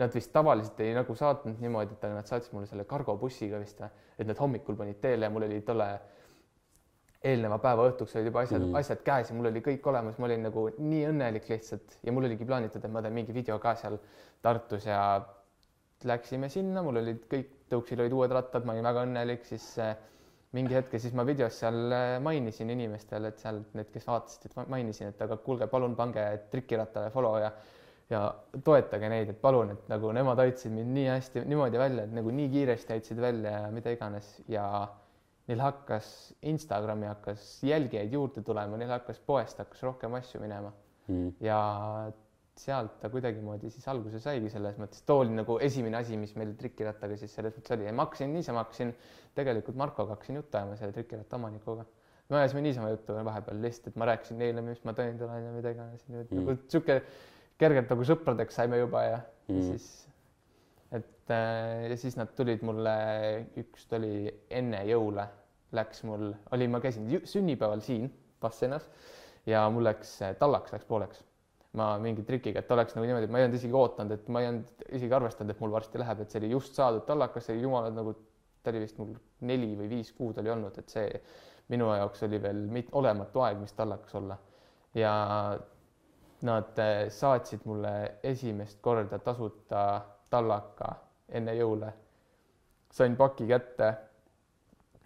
[0.00, 3.92] nad vist tavaliselt ei nagu saatnud niimoodi, et nad saatsid mulle selle kargobussiga vist või,
[4.18, 5.88] et nad hommikul panid teele ja mul oli tolle
[7.24, 10.28] eelneva päeva õhtuks olid juba asjad mm., asjad käes ja mul oli kõik olemas, ma
[10.28, 13.74] olin nagu nii õnnelik lihtsalt ja mul oligi plaanitud, et ma teen mingi video ka
[13.80, 13.96] seal
[14.44, 15.00] Tartus ja
[16.04, 19.94] läksime sinna, mul olid kõik, tõuksil olid uued rattad, ma olin väga õnnelik, siis äh,
[20.54, 24.50] mingi hetk ja siis ma videos seal äh, mainisin inimestele, et seal need, kes vaatasid,
[24.50, 27.54] et mainisin, et aga kuulge, palun pange trikirattale follow ja
[28.12, 28.20] ja
[28.64, 32.34] toetage neid, et palun, et nagu nemad aitasid mind nii hästi niimoodi välja, et nagu
[32.36, 34.66] nii kiiresti aitasid välja ja mida iganes ja
[35.48, 36.08] neil hakkas
[36.48, 40.72] Instagrami hakkas jälgijaid juurde tulema, neil hakkas poest hakkas rohkem asju minema
[41.08, 41.34] mm.
[41.44, 41.58] ja
[42.58, 46.54] sealt ta kuidagimoodi siis alguse saigi selles mõttes, too oli nagu esimene asi, mis meil
[46.58, 48.94] trikirattaga siis selles mõttes oli ja ma hakkasin niisama, hakkasin
[49.34, 51.84] tegelikult Markoga hakkasin juttu ajama selle trikiratta omanikuga.
[52.30, 55.52] me ajasime niisama juttu vahepeal lihtsalt, et ma rääkisin neile, mis ma teinud olen ja
[55.52, 57.00] mida iganes mm., nagu sihuke
[57.58, 60.03] kergelt nagu sõpradeks saime juba ja mm., siis
[60.94, 62.94] et äh, ja siis nad tulid mulle,
[63.60, 65.26] üks tuli enne jõule,
[65.74, 68.08] läks mul, oli, ma käisin sünnipäeval siin
[68.42, 68.86] Vassenas
[69.48, 71.24] ja mul läks, tallaks läks pooleks
[71.74, 74.42] ma mingi trikiga, et oleks nagu niimoodi, et ma ei olnud isegi ootanud, et ma
[74.42, 77.58] ei olnud isegi arvestanud, et mul varsti läheb, et see oli just saadud tallakas, see
[77.58, 78.14] jumala nagu,
[78.62, 79.10] ta oli vist mul
[79.48, 81.08] neli või viis kuud oli olnud, et see
[81.74, 84.38] minu jaoks oli veel mit, olematu aeg, mis tallakas olla.
[84.94, 85.12] ja
[86.44, 89.80] nad eh, saatsid mulle esimest korda tasuta
[90.34, 90.90] tallaka
[91.38, 91.92] enne jõule.
[92.94, 93.94] sain paki kätte.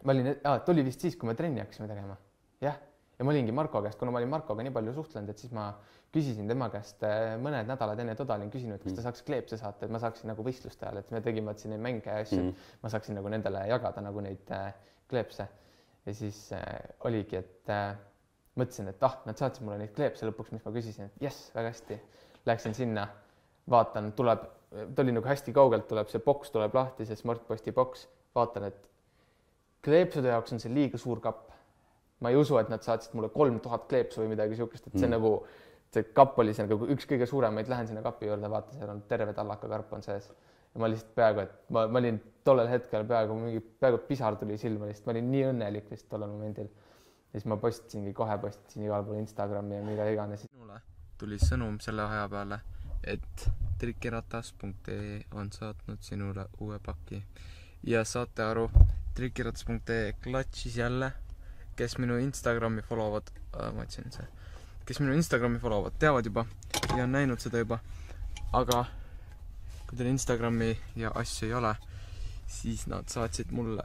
[0.05, 2.17] ma olin ah,, tuli vist siis, kui me trenni hakkasime tegema,
[2.63, 2.77] jah,
[3.19, 5.71] ja ma olingi Marko käest, kuna ma olin Markoga nii palju suhtlenud, et siis ma
[6.15, 9.07] küsisin tema käest äh, mõned nädalad enne toda olin küsinud, kas ta mm.
[9.09, 12.13] saaks kleepse saata, et ma saaksin nagu võistluste ajal, et me tegime siin neid mänge
[12.13, 12.77] ja asju mm, -hmm.
[12.85, 14.71] ma saaksin nagu nendele jagada nagu neid äh,
[15.11, 15.49] kleepse.
[16.07, 16.63] ja siis äh,
[17.05, 17.97] oligi, et äh,
[18.59, 21.73] mõtlesin, et ah, nad saatsid mulle neid kleepse lõpuks, mis ma küsisin, et jess, väga
[21.75, 21.99] hästi.
[22.49, 23.07] Läksin sinna,
[23.71, 28.07] vaatan, tuleb, ta oli nagu hästi kaugelt, tuleb see boks tuleb lahti, see Smartposti boks,
[28.37, 28.89] vaatan, et
[29.85, 31.47] kleepsude jaoks on see liiga suur kapp.
[32.19, 35.07] ma ei usu, et nad saatsid mulle kolm tuhat kleepsu või midagi niisugust, et see
[35.07, 35.13] mm.
[35.15, 35.29] nagu
[35.95, 39.05] see kapp oli see nagu üks kõige suuremaid, lähen sinna kapi juurde, vaatan, seal on
[39.09, 40.27] terve tallakakarp on sees.
[40.75, 44.59] ja ma lihtsalt peaaegu, et ma, ma olin tollel hetkel peaaegu mingi, peaaegu pisar tuli
[44.59, 46.69] silma lihtsalt, ma olin nii õnnelik lihtsalt tollel momendil.
[47.33, 50.49] ja siis ma postitasingi kohe, postitasin igal pool Instagrami ja mida iganes.
[50.51, 50.83] minule
[51.19, 52.61] tuli sõnum selle aja peale,
[53.05, 57.23] et trikiratas.ee on saatnud sinule uue paki
[57.87, 58.71] ja saate aru,
[59.15, 61.13] trikiratas.ee klatšis jälle,
[61.77, 64.27] kes minu Instagrami follow vad äh,, ma otsin see
[64.89, 66.47] kes minu Instagrami follow vad, teavad juba
[66.97, 67.79] ja on näinud seda juba.
[68.53, 68.85] aga
[69.89, 71.75] kui teil Instagrami ja asju ei ole,
[72.49, 73.85] siis nad saatsid mulle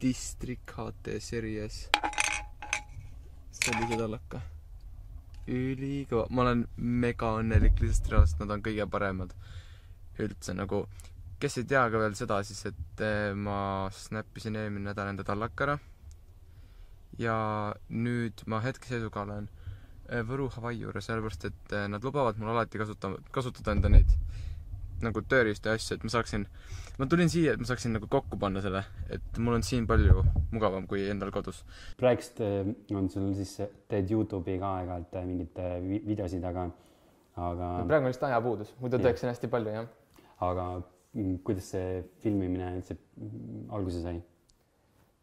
[0.00, 1.88] District HT Series
[3.50, 4.40] sellise tallaka.
[5.48, 9.34] Ülikõva, ma olen mega õnnelik lihtsalt reaalselt, nad on kõige paremad
[10.18, 10.86] üldse nagu.
[11.38, 15.64] kes ei tea ka veel seda, siis et eh, ma snappisin eelmine nädal enda tallaka
[15.64, 15.78] ära.
[17.18, 17.38] ja
[17.88, 19.48] nüüd ma hetkeseisuga olen
[20.08, 24.14] Äh, Võru Hawaii juures, sellepärast et äh, nad lubavad mul alati kasuta-, kasutada enda neid
[25.04, 26.46] nagu tööriista ja asju, et ma saaksin,
[26.98, 28.84] ma tulin siia, et ma saaksin nagu kokku panna selle,
[29.14, 31.62] et mul on siin palju mugavam kui endal kodus.
[32.00, 33.56] praegust äh, on sul siis,
[33.90, 35.60] teed Youtube'i ka aeg-ajalt mingeid
[36.06, 36.68] videosid, aga,
[37.36, 39.92] aga no praegu on lihtsalt ajapuudus, muidu teeksin hästi palju, jah.
[40.48, 44.18] aga mm, kuidas see filmimine üldse mm, alguse sai?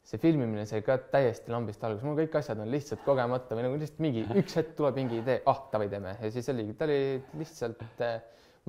[0.06, 3.78] see filmimine sai ka täiesti lambist alguse, mul kõik asjad on lihtsalt kogemata või nagu
[3.82, 7.00] lihtsalt mingi üks hetk tuleb mingi idee, ah davai teeme ja siis oligi, ta oli
[7.40, 8.20] lihtsalt äh,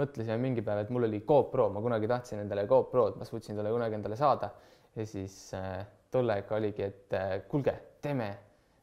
[0.00, 3.72] mõtlesime mingi päev, et mul oli GoPro, ma kunagi tahtsin endale GoPro-d, ma suutsin talle
[3.74, 4.50] kunagi endale saada.
[4.96, 8.30] Ja siis äh, tol ajal oligi, et äh, kuulge, teeme,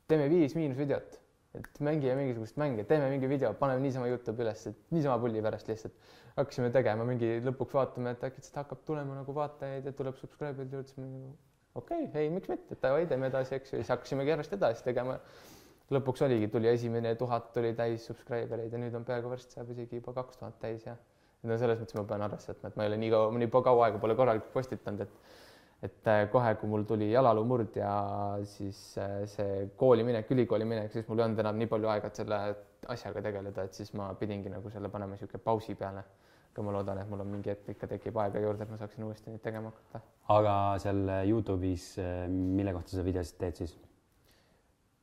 [0.10, 1.19] teeme viis miinusvideot,
[1.58, 5.69] et mängime mingisugust mänge, teeme mingi video, paneme niisama Youtube'i üles, et niisama pulli pärast
[5.69, 6.12] lihtsalt.
[6.38, 10.89] Hakkasime tegema mingi lõpuks vaatame, et äkki hakkab tulema nagu vaatajaid ja tuleb subscriber'id juurde,
[10.89, 11.34] siis me nagu
[11.76, 15.19] okei okay,, ei, miks mitte, davai, teeme edasi, eks ju, siis hakkasimegi järjest edasi tegema.
[15.97, 19.71] Lõpuks oligi, tuli esimene tuhat tuli täis subscriber eid ja nüüd on peaaegu varsti saab
[19.73, 20.97] isegi juba kaks tuhat täis ja
[21.43, 23.88] no selles mõttes ma pean arvesse võtma, et ma ei ole nii kaua, nii kaua
[23.88, 25.41] aega pole korralikult postitanud, et
[25.84, 27.93] et äh, kohe, kui mul tuli jalaluu ja
[28.47, 32.08] siis äh, see kooli minek, ülikooli minek, siis mul ei olnud enam nii palju aega,
[32.08, 32.38] et selle
[32.88, 36.06] asjaga tegeleda, et siis ma pidingi nagu selle panema niisugune pausi peale
[36.53, 39.06] aga ma loodan, et mul on mingi hetk ikka tekib aega juurde, et ma saaksin
[39.08, 40.03] uuesti neid tegema hakata.
[40.36, 40.53] aga
[40.84, 43.73] seal Youtube'is, eh, mille kohta sa videosid teed siis?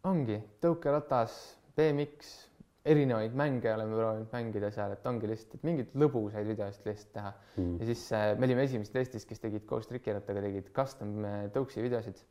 [0.09, 1.37] Ongi tõukeratas,
[1.77, 2.31] BMX,
[2.91, 7.33] erinevaid mänge oleme proovinud mängida seal, et ongi lihtsalt, et mingeid lõbusaid videosid lihtsalt teha
[7.59, 7.75] mm..
[7.83, 11.85] ja siis äh, me olime esimesed Eestis, kes tegid koos trikirattaga, tegid custom eh, tõuksi
[11.85, 12.23] videosid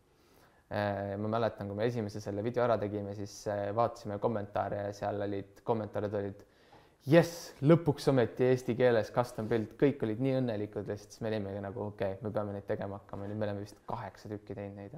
[0.74, 1.14] äh,.
[1.22, 5.22] ma mäletan, kui me esimese selle video ära tegime, siis äh, vaatasime kommentaare ja seal
[5.28, 6.44] olid, kommentaarid olid
[7.10, 11.62] jess, lõpuks ometi eesti keeles custom build, kõik olid nii õnnelikud lihtsalt, siis me olimegi
[11.64, 14.82] nagu okei okay,, me peame neid tegema hakkama, nüüd me oleme vist kaheksa tükki teinud
[14.82, 14.98] neid.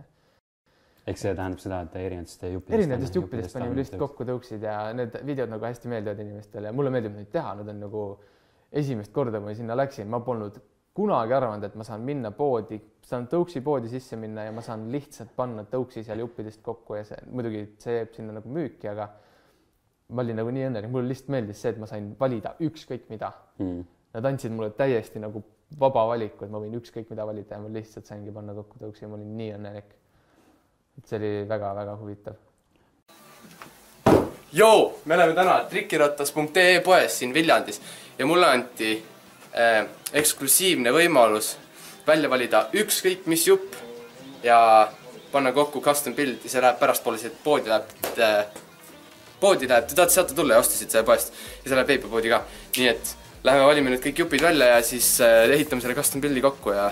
[1.07, 2.77] Eks see tähendab seda, et erinevatest juppidest.
[2.77, 6.91] erinevatest juppidest panime lihtsalt kokku tõuksid ja need videod nagu hästi meeldivad inimestele ja mulle
[6.93, 8.03] meeldib neid teha, nad on nagu
[8.81, 10.59] esimest korda, kui ma sinna läksin, ma polnud
[10.95, 14.89] kunagi arvanud, et ma saan minna poodi, saan tõuksi poodi sisse minna ja ma saan
[14.91, 19.07] lihtsalt panna tõuksi seal juppidest kokku ja see muidugi see jääb sinna nagu müüki, aga
[20.11, 23.31] ma olin nagu nii õnnelik, mulle lihtsalt meeldis see, et ma sain valida ükskõik mida
[23.61, 23.81] mm..
[24.11, 25.39] Nad andsid mulle täiesti nagu
[25.79, 29.05] vaba valiku, et ma võin ükskõik mida valida ja ma lihtsalt saingi panna kokku tõuksi
[29.05, 29.93] ja ma olin nii õnnelik.
[30.97, 32.39] Et see oli väga-väga huvitav.
[34.51, 37.81] Joo, me oleme täna trikirattas.ee poes siin Viljandis
[38.19, 38.91] ja mulle anti
[39.55, 41.53] äh, eksklusiivne võimalus
[42.07, 43.77] välja valida ükskõik mis jupp
[44.43, 44.91] ja
[45.31, 48.43] panna kokku custom build ja see läheb pärastpoole siit poodi läheb äh,,
[49.39, 52.35] poodi läheb, te tahate sealt tulla ja osta siit selle poest ja see läheb veipapoodi
[52.35, 52.43] ka.
[52.77, 53.15] nii et
[53.47, 56.91] läheme valime nüüd kõik jupid välja ja siis äh, ehitame selle custom build'i kokku ja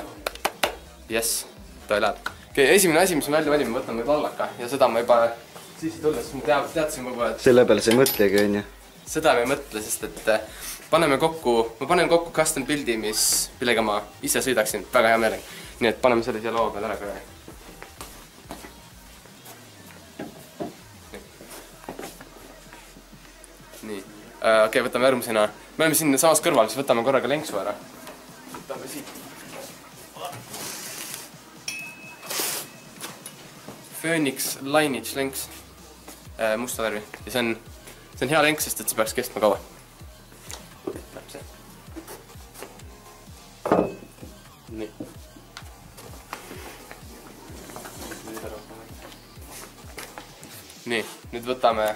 [1.11, 1.43] jess,
[1.91, 2.38] ta läheb.
[2.63, 5.19] Okay,, esimene asi, mis me välja valime, võtame vallaka ja seda ma juba
[5.79, 8.63] sisse tulles ma tead, teadsin kogu aeg selle peale sa ei mõtlegi, onju.
[9.07, 10.45] seda me ei mõtle, sest et äh,
[10.91, 13.23] paneme kokku, ma panen kokku custom build'i, mis,
[13.61, 15.57] millega ma ise sõidaksin väga hea meelega.
[15.79, 17.19] nii et paneme selle siia laua peale ära korra.
[23.87, 27.61] nii äh,, okei okay,, võtame järgmisena, me oleme siin samas kõrval, siis võtame korraga lenksu
[27.61, 27.77] ära.
[34.09, 35.49] Phoenix Lineage lenks
[36.39, 37.57] äh, musta värvi ja see on
[38.15, 39.59] see on hea lenk, sest et see peaks kestma kaua.
[44.79, 44.89] nii.
[50.89, 51.87] nii, nüüd võtame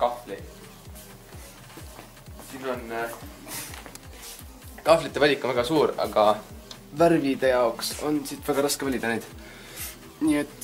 [0.00, 0.38] kahvli.
[2.50, 3.18] siin on äh,
[4.82, 6.32] kahvlite valik on väga suur, aga
[6.98, 9.28] värvide jaoks on siit väga raske valida neid.
[10.20, 10.59] nii et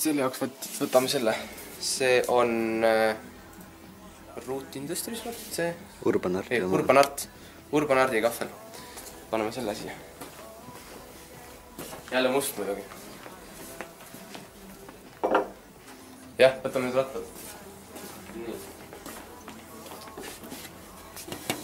[0.00, 1.34] selle jaoks võt- võtame selle
[1.80, 3.16] see on äh,
[4.46, 5.72] Root Industries, vot see,
[6.08, 6.76] Urban Arti oma.
[6.76, 7.26] Urban Art,
[7.72, 8.48] Urban Ardi kahvel.
[9.30, 9.92] paneme selle siia.
[12.12, 12.82] jälle must muidugi.
[16.38, 17.22] jah, võtame nüüd rattad.
[18.34, 18.56] nii.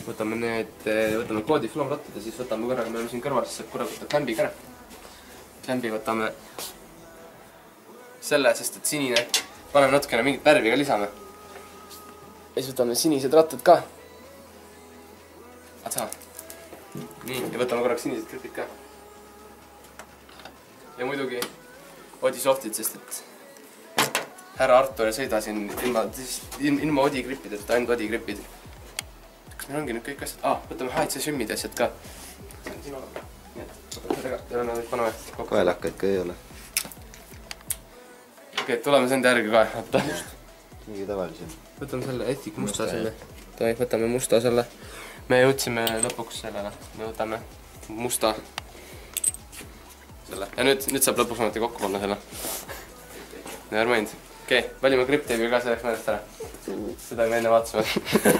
[0.06, 0.86] võtame need,
[1.20, 3.92] võtame Claude'i Flow rattad ja siis võtame korraga, me oleme siin kõrval, siis saab korraga
[3.96, 4.52] võtta klämbi ka ära.
[5.66, 6.32] klämbi võtame
[8.26, 9.26] selle, sest et sinine,
[9.72, 11.08] paneme natukene mingit värvi ka lisame.
[12.54, 13.76] ja siis võtame sinised rattad ka.
[15.86, 16.08] Atsa.
[17.28, 18.66] nii, ja võtame korraks sinised gripid ka.
[20.98, 21.40] ja muidugi
[22.22, 23.22] odisoftid, sest et
[24.56, 26.06] härra Artur ei sõida siin ilma,
[26.60, 28.42] ilma odigrippideta, ainult odigripid.
[29.56, 31.90] kas meil ongi nüüd kõik asjad ah,, võtame HC-sümmid ja asjad ka.
[32.66, 35.50] nii et võtame selle ka ja nüüd paneme kokku.
[35.54, 36.38] kaelakaid ka ei ole.
[38.66, 40.00] Okei tuleme selle järgi ka, oota.
[40.88, 41.50] mingi tavalisem.
[41.78, 43.12] võtame selle Ethic musta selle.
[43.58, 44.64] Davai, võtame musta selle.
[45.28, 47.38] me jõudsime lõpuks sellele, me võtame
[47.94, 48.32] musta
[50.26, 52.18] selle ja nüüd, nüüd saab lõpuks ometi kokku panna selle.
[53.70, 56.20] Never mind, okei okay,, valime gripteibi ka selleks meelest ära.
[57.06, 57.86] seda me enne vaatasime.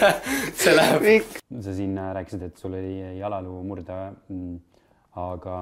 [0.64, 1.34] see läheb.
[1.68, 4.58] sa siin rääkisid, et sul oli jalaluu murde mm,.
[5.22, 5.60] aga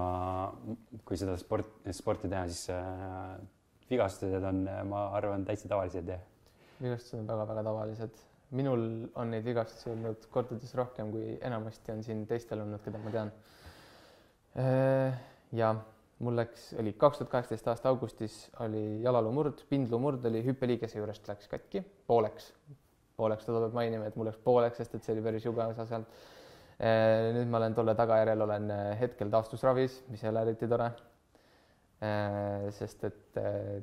[1.05, 3.37] kui seda sport, sporti teha, siis äh,
[3.95, 6.21] vigastused on, ma arvan, täitsa tavalised ja
[6.83, 8.23] vigastused on väga-väga tavalised.
[8.55, 8.83] minul
[9.19, 13.33] on neid vigastusi olnud kordades rohkem, kui enamasti on siin teistel olnud, keda ma tean.
[15.59, 15.75] ja
[16.23, 21.49] mul läks, oli kaks tuhat kaheksateist aasta augustis oli jalaluumurd, pindluumurd oli hüppeliigese juurest läks
[21.51, 22.53] katki pooleks.
[23.17, 25.87] pooleks teda peab mainima, et mul läks pooleks, sest et see oli päris jube osa
[25.91, 26.23] sealt.
[27.35, 30.91] nüüd ma olen tolle tagajärjel olen äh, hetkel taastusravis, mis ei ole eriti tore.
[32.75, 33.83] Sest et äh,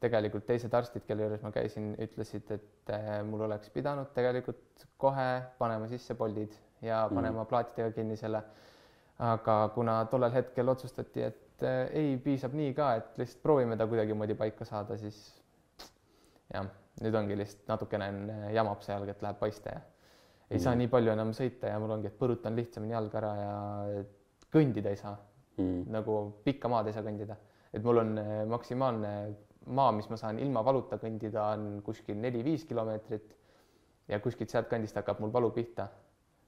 [0.00, 5.28] tegelikult teised arstid, kelle juures ma käisin, ütlesid, et äh, mul oleks pidanud tegelikult kohe
[5.58, 8.42] panema sisse poldid ja panema plaatidega kinni selle.
[9.20, 13.84] aga kuna tollel hetkel otsustati, et äh, ei, piisab nii ka, et lihtsalt proovime ta
[13.86, 15.18] kuidagimoodi paika saada, siis
[16.54, 16.70] jah,
[17.04, 19.82] nüüd ongi lihtsalt natukene äh, jamab see jalg, et läheb paiste ja
[20.50, 23.52] ei saa nii palju enam sõita ja mul ongi, et põrutan lihtsamini jalga ära ja
[24.50, 25.14] kõndida ei saa
[25.60, 25.84] mm.
[25.94, 27.36] nagu pikka maad ei saa kõndida,
[27.72, 29.14] et mul on äh, maksimaalne
[29.66, 33.36] maa, mis ma saan ilma valuta kõndida, on kuskil neli-viis kilomeetrit
[34.08, 35.88] ja kuskilt sealtkandist hakkab mul valu pihta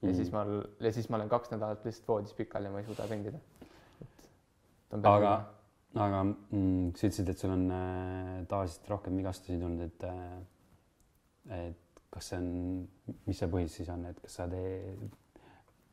[0.02, 0.16] ja Mhm.
[0.16, 0.44] siis ma
[0.80, 3.38] ja siis ma olen kaks nädalat lihtsalt voodis pikali ja ma ei suuda kõndida.
[5.02, 5.34] aga,
[5.94, 11.78] aga mm, sa ütlesid, et sul on äh, tavaliselt rohkem vigastusi tulnud, et äh, et
[12.10, 12.88] kas see on,
[13.26, 14.96] mis see põhjus siis on, et kas sa tee,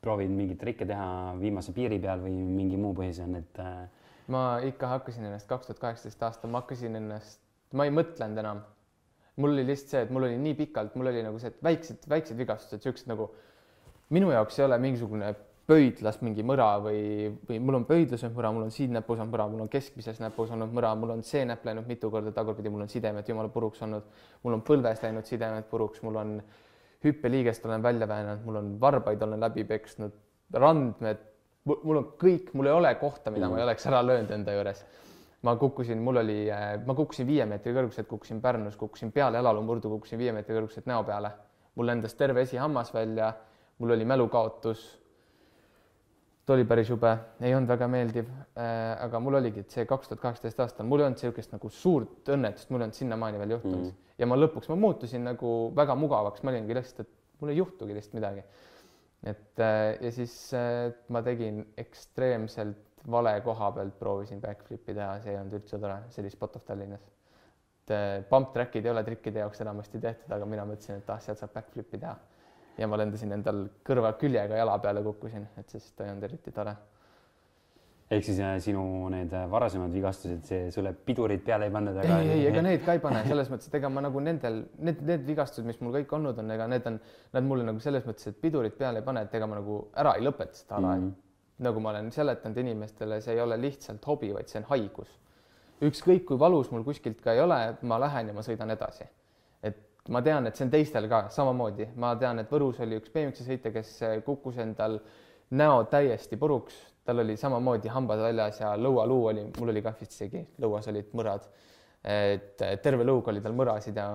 [0.01, 3.87] proovid mingeid trikke teha viimase piiri peal või mingi muu põhjus on, et äh,
[4.33, 7.41] ma ikka hakkasin ennast kaks tuhat kaheksateist aastal, ma hakkasin ennast,
[7.73, 8.63] ma ei mõtlenud enam.
[9.39, 12.03] mul oli lihtsalt see, et mul oli nii pikalt, mul oli nagu see, et väiksed,
[12.11, 13.29] väiksed vigastused, siuksed nagu
[14.11, 15.29] minu jaoks ei ole mingisugune
[15.69, 19.29] pöidlas mingi mõra või, või mul on pöidlas olnud mõra, mul on siin näpus on
[19.29, 22.71] mõra, mul on keskmises näpus olnud mõra, mul on see näpp läinud mitu korda tagurpidi,
[22.73, 24.07] mul on sidemed jumala puruks olnud,
[24.43, 26.33] mul on põlves läinud sidemed puruks, mul on
[27.05, 30.15] hüppeliigest olen välja väänanud, mul on varbaid olen läbi peksnud,
[30.57, 31.21] randmed,
[31.65, 34.85] mul on kõik, mul ei ole kohta, mida ma ei oleks ära löönud enda juures
[35.41, 36.39] ma kukkusin, mul oli,
[36.85, 41.03] ma kukkusin viie meetri kõrguselt, kukkusin Pärnus, kukkusin peale jalalumurdu, kukkusin viie meetri kõrguselt näo
[41.07, 41.31] peale.
[41.75, 43.33] mul lendas terve esihammas välja,
[43.77, 44.99] mul oli mälukaotus.
[46.45, 48.25] ta oli päris jube, ei olnud väga meeldiv
[48.57, 51.69] äh,, aga mul oligi, et see kaks tuhat kaheksateist aastal, mul ei olnud niisugust nagu
[51.69, 53.91] suurt õnnetust, mul ei olnud sinnamaani veel juhtunud mm.
[53.91, 54.15] Mhm.
[54.17, 57.95] ja ma lõpuks, ma muutusin nagu väga mugavaks, ma olingi lihtsalt, et mul ei juhtugi
[57.95, 58.43] lihtsalt midagi.
[59.23, 65.33] Et äh, ja siis äh, ma tegin ekstreemselt vale koha pealt proovisin backflipi teha, see
[65.33, 67.05] ei olnud üldse tore, see oli Spot of Tallinnas.
[67.83, 71.19] et äh, pump track'id ei ole trikkide jaoks enamasti tehtud, aga mina mõtlesin, et ah,
[71.23, 72.15] sealt saab backflipi teha.
[72.79, 76.55] ja ma lendasin endal kõrva küljega jala peale kukkusin, et siis ta ei olnud eriti
[76.55, 76.75] tore.
[78.09, 78.81] Ehk siis äh, sinu
[79.13, 82.81] need äh, varasemad vigastused, see sulle pidurit peale ei pannud, aga ei, ei, ega need
[82.85, 85.93] ka ei pane, selles mõttes, et ega ma nagu nendel, need, need vigastused, mis mul
[85.99, 86.97] kõik olnud on, ega need on,
[87.37, 90.15] nad mulle nagu selles mõttes, et pidurit peale ei pane, et ega ma nagu ära
[90.17, 91.05] ei lõpeta seda ala mm.
[91.05, 91.29] -hmm.
[91.69, 95.15] nagu ma olen seletanud inimestele, see ei ole lihtsalt hobi, vaid see on haigus.
[95.85, 99.05] ükskõik kui valus mul kuskilt ka ei ole, ma lähen ja ma sõidan edasi.
[99.63, 99.77] et
[100.09, 103.45] ma tean, et see on teistel ka samamoodi, ma tean, et Võrus oli üks BMX-i
[103.45, 104.99] sõitja, kes kukkus endal
[105.51, 110.13] näo täiesti puruks, tal oli samamoodi hambad väljas ja lõualuu oli, mul oli ka vist
[110.13, 111.47] isegi, lõuas olid mõrad.
[112.05, 114.07] et terve lõug oli tal mõrasid ja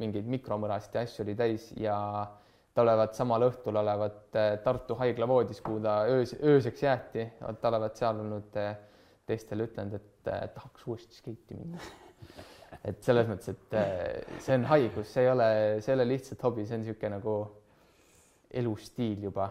[0.00, 1.96] mingeid mikromõrasid ja asju oli täis ja
[2.74, 7.70] ta olevat samal õhtul olevat eh, Tartu haigla voodis, kuhu ta öös, ööseks jäeti, ta
[7.70, 8.70] olevat seal olnud eh,
[9.28, 11.80] teistele ütelnud, et eh, tahaks uuesti skeiti minna.
[12.88, 15.48] et selles mõttes, et see on haigus, see ei ole,
[15.84, 17.36] see ei ole lihtsalt hobi, see on niisugune nagu
[18.62, 19.50] elustiil juba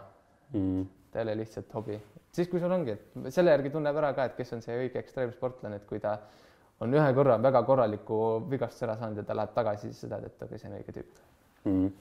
[0.53, 0.81] mm.
[1.11, 1.99] ta ei ole lihtsalt hobi.
[2.35, 5.01] siis, kui sul ongi, et selle järgi tunneb ära ka, et kes on see õige
[5.01, 6.17] ekstreemsportlane, et kui ta
[6.81, 10.29] on ühe korra väga korraliku vigastuse ära saanud ja ta läheb tagasi, siis sa tead,
[10.31, 11.19] et okei, see on õige tüüp.
[11.65, 11.91] mm..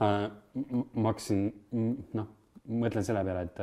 [0.00, 0.30] Uh,
[0.96, 1.42] ma hakkasin,
[2.16, 2.28] noh,
[2.72, 3.58] mõtlen selle peale, et,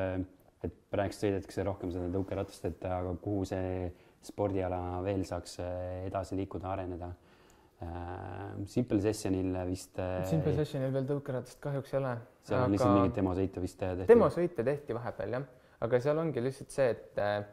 [0.68, 3.88] et praegu sõidetakse rohkem seda tõukeratast, et aga kuhu see
[4.28, 8.66] spordiala veel saaks äh, edasi liikuda, areneda uh,.
[8.70, 12.14] Simple Sessionil vist uh, Simple Sessionil veel tõukeratast kahjuks ei ole.
[12.46, 14.06] seal on lihtsalt mingeid demosõite vist tehtud.
[14.10, 15.48] demosõite tehti vahepeal jah,
[15.82, 17.46] aga seal ongi lihtsalt see, et äh,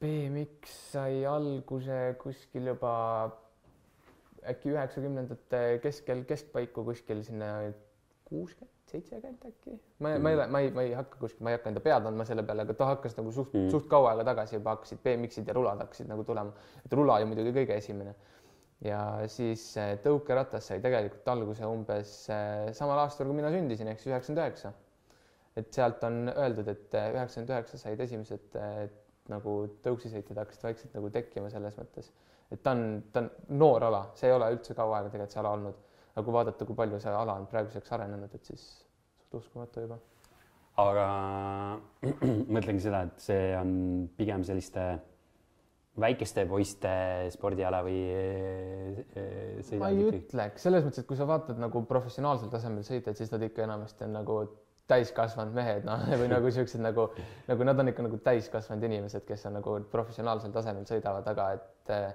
[0.00, 2.92] BMX sai alguse kuskil juba
[4.48, 7.50] äkki üheksakümnendate keskel, keskpaiku kuskil sinna
[8.30, 9.76] kuuskümmend, seitsekümmend äkki.
[10.00, 12.08] ma, ma ei ole, ma ei, ma ei hakka kuskil, ma ei hakka enda pead
[12.08, 13.66] andma selle peale, aga ta hakkas nagu suht Mm.
[13.66, 16.52] mm., suht kaua aega tagasi juba hakkasid BMX-id ja rulad hakkasid nagu tulema.
[16.84, 18.14] et rula oli muidugi kõige esimene.
[18.80, 24.00] ja siis äh, tõukeratas sai tegelikult alguse umbes äh, samal aastal, kui mina sündisin, ehk
[24.00, 24.72] siis üheksakümmend üheksa.
[25.58, 28.84] Et sealt on öeldud, et äh, üheksakümmend üheksa said esimesed äh,
[29.30, 32.10] nagu tõuksisõitjad hakkasid vaikselt nagu tekkima selles mõttes,
[32.50, 35.42] et ta on, ta on noor ala, see ei ole üldse kaua aega tegelikult see
[35.42, 35.82] ala olnud.
[36.10, 38.64] aga kui vaadata, kui palju see ala on praeguseks arenenud, et siis
[39.20, 40.00] suht uskumatu juba.
[40.82, 41.06] aga
[42.56, 43.72] mõtlengi seda, et see on
[44.16, 44.88] pigem selliste
[46.00, 46.90] väikeste poiste
[47.34, 49.00] spordiala või eh,
[49.78, 50.20] ma ei ikkagi?
[50.22, 54.06] ütleks, selles mõttes, et kui sa vaatad nagu professionaalsel tasemel sõitjaid, siis nad ikka enamasti
[54.06, 54.40] on nagu
[54.90, 57.06] täiskasvanud mehed, noh, või nagu siuksed nagu,
[57.50, 61.94] nagu nad on ikka nagu täiskasvanud inimesed, kes on nagu professionaalsel tasemel sõidavad, aga et
[61.96, 62.12] eh,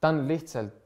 [0.00, 0.78] ta on lihtsalt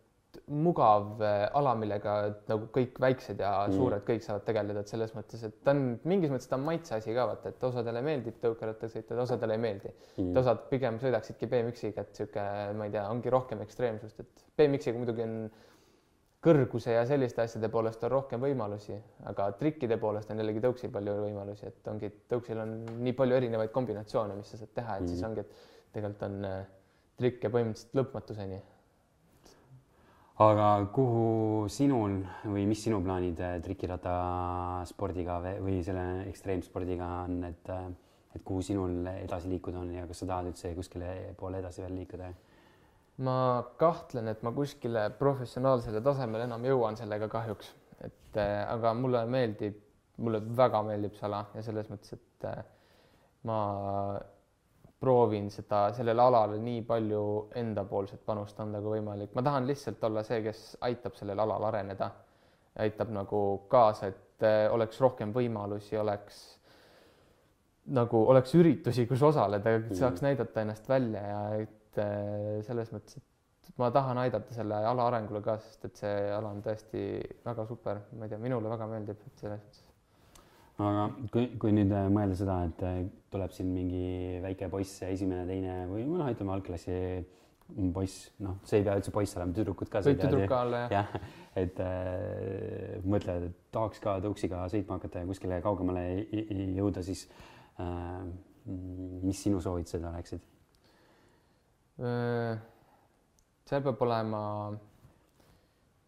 [0.52, 2.14] mugav eh, ala, millega
[2.50, 3.76] nagu kõik väiksed ja Mm.
[3.78, 6.94] suured kõik saavad tegeleda, et selles mõttes, et ta on mingis mõttes ta on maitse
[6.94, 10.36] asi ka vaata, et osadele meeldib tõukerattaga sõita, osadele ei meeldi Mm.
[10.42, 12.44] osad pigem sõidaksidki BMX-iga, et sihuke,
[12.76, 15.38] ma ei tea, ongi rohkem ekstreemsust, et BMX-iga muidugi on
[16.46, 18.94] kõrguse ja selliste asjade poolest on rohkem võimalusi,
[19.26, 23.72] aga trikkide poolest on jällegi tõuksil palju võimalusi, et ongi, tõuksil on nii palju erinevaid
[23.74, 25.28] kombinatsioone, mis sa saad teha, et siis Mhm.
[25.30, 26.64] ongi, et tegelikult on äh,
[27.18, 28.60] trikke põhimõtteliselt lõpmatuseni.
[30.38, 37.70] aga kuhu sinul või mis sinu plaanid eh, trikirattaspordiga ve- või selle ekstreemspordiga on, et,
[38.36, 41.94] et kuhu sinul edasi liikuda on ja kas sa tahad üldse kuskile poole edasi veel
[41.96, 42.28] liikuda?
[43.24, 47.72] Ma kahtlen, et ma kuskile professionaalsele tasemele enam jõuan sellega kahjuks,
[48.04, 49.78] et äh, aga mulle meeldib,
[50.20, 52.58] mulle väga meeldib see ala ja selles mõttes, et äh,
[53.48, 53.60] ma
[55.00, 57.22] proovin seda, sellele alale nii palju
[57.60, 62.10] endapoolset panust anda kui võimalik, ma tahan lihtsalt olla see, kes aitab sellel alal areneda,
[62.84, 63.42] aitab nagu
[63.72, 66.44] kaasa, et äh, oleks rohkem võimalusi, oleks
[67.96, 71.42] nagu oleks üritusi, kus osaleda, saaks näidata ennast välja ja
[71.96, 73.18] et äh, selles mõttes,
[73.66, 77.02] et ma tahan aidata selle ala arengule ka, sest et see ala on tõesti
[77.44, 79.84] väga super, ma ei tea, minule väga meeldib, et selles mõttes.
[80.76, 83.00] aga kui, kui nüüd äh, mõelda seda, et äh,
[83.32, 87.00] tuleb siin mingi väike poiss, esimene, teine või noh, ütleme algklassi
[87.92, 90.02] poiss, noh, see ei pea üldse poiss olema, tüdrukud ka.
[90.06, 95.24] võib tüdruk ka olla jah jah, et äh, mõtlevad, et tahaks ka tõuksiga sõitma hakata
[95.24, 96.04] ja kuskile kaugemale
[96.76, 97.26] jõuda, siis
[97.82, 98.22] äh,
[98.66, 100.44] mis sinu soovitused oleksid?
[101.96, 104.42] Seal peab olema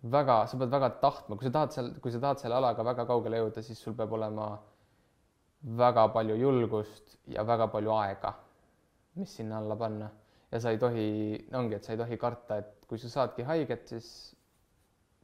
[0.02, 3.06] väga, sa pead väga tahtma, kui sa tahad seal, kui sa tahad selle alaga väga
[3.08, 4.50] kaugele jõuda, siis sul peab olema
[5.78, 8.34] väga palju julgust ja väga palju aega,
[9.18, 10.10] mis sinna alla panna
[10.52, 11.08] ja sa ei tohi,
[11.54, 14.08] ongi, et sa ei tohi karta, et kui sa saadki haiget, siis,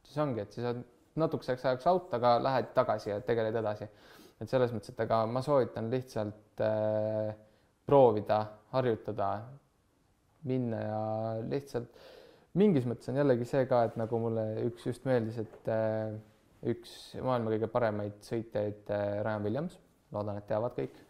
[0.05, 0.83] siis ongi, et siis on
[1.21, 3.87] natukeseks ajaks out, aga lähed tagasi ja tegeled edasi.
[4.41, 7.29] et selles mõttes, et aga ma soovitan lihtsalt äh,
[7.87, 8.41] proovida,
[8.73, 9.29] harjutada,
[10.47, 10.99] minna ja
[11.49, 11.89] lihtsalt
[12.59, 16.13] mingis mõttes on jällegi see ka, et nagu mulle üks just meeldis, et äh,
[16.71, 19.79] üks maailma kõige paremaid sõitjaid äh, Ryan Williams,
[20.15, 21.01] loodan, et teavad kõik,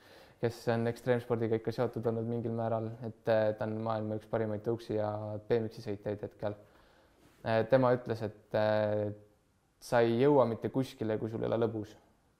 [0.41, 4.65] kes on ekstreemspordiga ikka seotud olnud mingil määral, et äh, ta on maailma üks parimaid
[4.65, 5.11] tõuksi ja
[5.49, 6.57] BMX-i sõitjaid hetkel.
[7.69, 8.55] tema ütles, et
[9.85, 11.93] sa ei jõua mitte kuskile, kui sul ei ole lõbus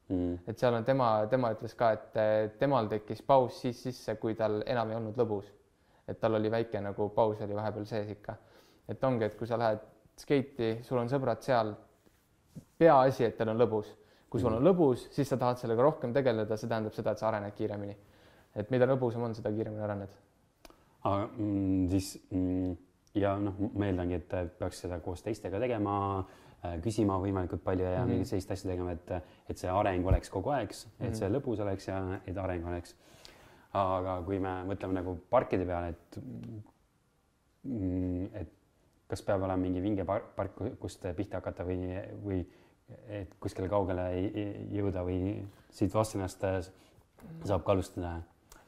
[0.06, 0.36] Mm.
[0.46, 4.60] et seal on tema, tema ütles ka, et temal tekkis paus siis sisse, kui tal
[4.70, 5.48] enam ei olnud lõbus.
[6.08, 8.36] Et tal oli väike nagu paus oli vahepeal sees ikka.
[8.88, 9.80] et ongi, et kui sa lähed
[10.18, 11.74] skeiti, sul on sõbrad seal,
[12.78, 13.92] peaasi, et teil on lõbus.
[14.30, 17.28] kui sul on lõbus, siis sa tahad sellega rohkem tegeleda, see tähendab seda, et sa
[17.30, 17.98] arened kiiremini.
[18.56, 20.18] et mida lõbusam on, seda kiiremini arened.
[21.04, 22.78] aga mm, siis mm,
[23.16, 25.96] ja noh, ma eeldangi, et peaks seda koos teistega tegema,
[26.82, 28.10] küsima võimalikult palju ja mm -hmm.
[28.10, 29.12] mingeid selliseid asju tegema, et,
[29.50, 32.96] et see areng oleks kogu aeg, et see lõbus oleks ja et areng oleks.
[33.76, 36.20] Aga kui me mõtleme nagu parkide peale, et
[37.66, 38.54] mm, et
[39.10, 41.80] kas peab olema mingi vinge park, park, kust pihta hakata või,
[42.26, 42.40] või
[43.10, 45.20] et kuskile kaugele ei- ei jõuda või
[45.74, 46.44] siit Vastsennast
[47.46, 48.16] saab ka alustada?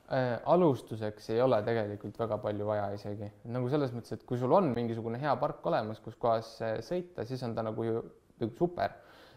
[0.10, 4.54] äh, alustuseks ei ole tegelikult väga palju vaja isegi nagu selles mõttes, et kui sul
[4.56, 8.02] on mingisugune hea park olemas, kus kohas äh, sõita, siis on ta nagu ju
[8.40, 8.92] nagu super.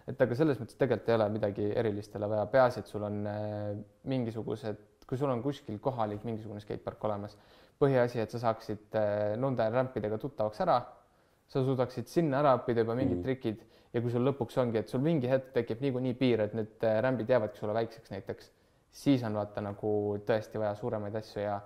[0.06, 3.26] et aga selles mõttes tegelikult ei ole midagi erilist jälle vaja, peaasi, et sul on
[3.26, 4.78] äh, mingisugused,
[5.10, 7.34] kui sul on kuskil kohalik mingisugune skatepark olemas,
[7.82, 10.78] põhiasi, et sa saaksid äh, nende rämpidega tuttavaks ära,
[11.50, 13.26] sa suudaksid sinna ära õppida juba mingid mm.
[13.26, 16.86] trikid ja kui sul lõpuks ongi, et sul mingi hetk tekib niikuinii piir, et need
[16.86, 18.52] äh, rämbid jäävadki sulle väikseks näiteks
[18.92, 19.92] siis on vaata nagu
[20.26, 21.56] tõesti vaja suuremaid asju ja,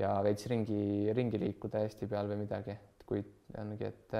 [0.00, 3.22] ja veits ringi, ringi liikuda Eesti peal või midagi, et kui
[3.60, 4.18] ongi, et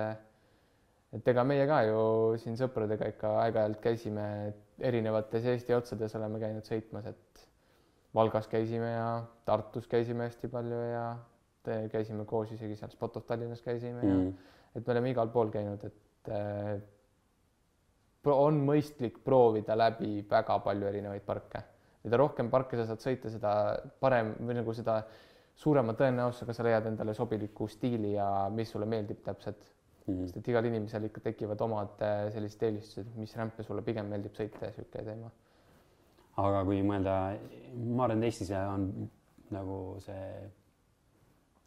[1.15, 1.99] et ega meie ka ju
[2.43, 4.27] siin sõpradega ikka aeg-ajalt käisime
[4.83, 7.34] erinevates Eesti otsades oleme käinud sõitmas, et
[8.15, 9.09] Valgas käisime ja
[9.45, 11.05] Tartus käisime hästi palju ja
[11.67, 14.11] te- käisime koos isegi seal Spot of Tallinnas käisime mm.
[14.11, 14.33] ja
[14.75, 16.81] et me oleme igal pool käinud, et äh,
[18.31, 21.63] on mõistlik proovida läbi väga palju erinevaid parke
[22.05, 23.53] mida rohkem parke sa saad sõita, seda
[24.01, 24.99] parem või nagu seda
[25.57, 30.13] suurema tõenäosusega sa leiad endale sobiliku stiili ja mis sulle meeldib täpselt mm.
[30.13, 30.27] -hmm.
[30.27, 34.37] sest et igal inimesel ikka tekivad omad äh, sellised eelistused, mis rämpe sulle pigem meeldib
[34.37, 35.31] sõita ja sihuke teema.
[36.43, 37.17] Aga kui mõelda,
[37.75, 38.89] ma arvan, et Eestis on
[39.55, 40.25] nagu see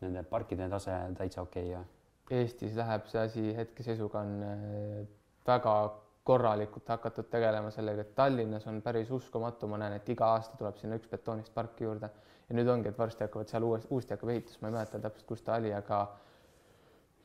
[0.02, 5.06] nende parkide tase täitsa okei okay, ja Eestis läheb see asi hetkeseisuga on äh,
[5.48, 5.76] väga
[6.28, 10.76] korralikult hakatud tegelema sellega, et Tallinnas on päris uskumatu, ma näen, et iga aasta tuleb
[10.82, 12.10] sinna üks betoonist park juurde.
[12.50, 15.28] Ja nüüd ongi, et varsti hakkavad seal uuesti, uuesti hakkab ehitus, ma ei mäleta täpselt,
[15.30, 16.02] kus ta oli, aga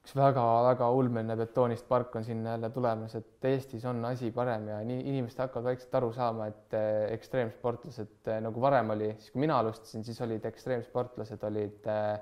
[0.03, 4.80] üks väga-väga ulmeline betoonist park on sinna jälle tulemas, et Eestis on asi parem ja
[4.82, 9.44] nii inimesed hakkavad vaikselt aru saama, et eh, ekstreemsportlased eh, nagu varem oli, siis kui
[9.44, 12.16] mina alustasin, siis olid ekstreemsportlased olid eh,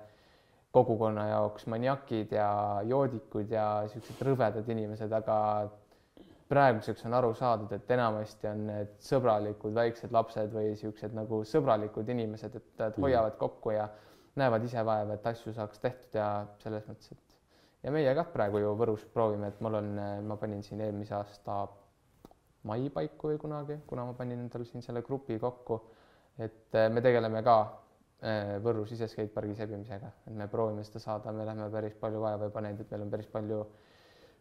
[0.76, 2.50] kogukonna jaoks maniakid ja
[2.86, 3.64] joodikud ja
[3.94, 5.38] siuksed rõvedad inimesed, aga
[6.52, 12.12] praeguseks on aru saadud, et enamasti on need sõbralikud väiksed lapsed või siuksed nagu sõbralikud
[12.12, 13.88] inimesed, et nad hoiavad kokku ja
[14.36, 17.29] näevad ise vaeva, et asju saaks tehtud ja selles mõttes, et
[17.82, 19.92] ja meie kah praegu ju Võrus proovime, et mul on,
[20.26, 21.62] ma panin siin eelmise aasta
[22.68, 25.78] mai paiku või kunagi, kuna ma panin endale siin selle grupi kokku,
[26.38, 27.56] et eh, me tegeleme ka
[28.20, 32.64] eh, Võru siseskatepargi sebimisega, et me proovime seda saada, me läheme päris palju vaeva juba
[32.66, 33.62] näinud, et meil on päris palju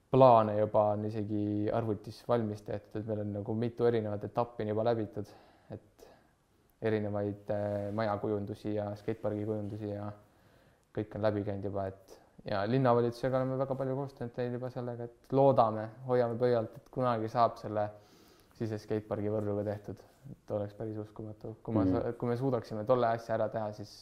[0.10, 4.74] plaane juba on isegi arvutis valmis tehtud, et meil on nagu mitu erinevat etappi on
[4.74, 5.30] juba läbitud,
[5.72, 6.10] et
[6.90, 10.10] erinevaid äh, majakujundusi ja skatepargi kujundusi ja
[10.96, 12.20] kõik on läbi käinud juba, et
[12.50, 17.30] ja linnavalitsusega oleme väga palju koostööd teinud juba sellega, et loodame, hoiame pöialt, et kunagi
[17.32, 17.88] saab selle
[18.58, 20.00] siseskatepargi Võrruga tehtud,
[20.34, 22.18] et oleks päris uskumatu, kui ma mm, -hmm.
[22.20, 23.94] kui me suudaksime tolle asja ära teha, siis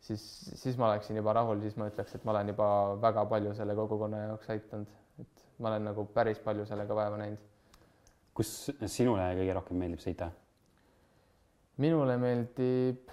[0.00, 2.68] siis, siis ma oleksin juba rahul, siis ma ütleks, et ma olen juba
[3.02, 7.48] väga palju selle kogukonna jaoks aitanud, et ma olen nagu päris palju sellega vaeva näinud.
[8.34, 10.30] kus sinule kõige rohkem meeldib sõita?
[11.80, 13.10] minule meeldib,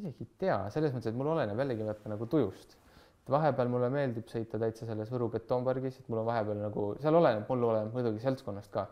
[0.00, 2.76] isegi ei tea, selles mõttes, et mul oleneb jällegi vaata nagu tujust.
[3.22, 7.18] et vahepeal mulle meeldib sõita täitsa selles Võru betoonpargis, et mul on vahepeal nagu, seal
[7.18, 8.86] oleneb, mul oleneb muidugi seltskonnast ka.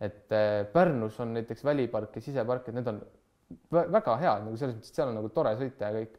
[0.00, 3.00] et äh, Pärnus on näiteks välipark ja sisepark, et need on
[3.72, 6.18] vä väga head nagu selles mõttes, et seal on nagu tore sõita ja kõik,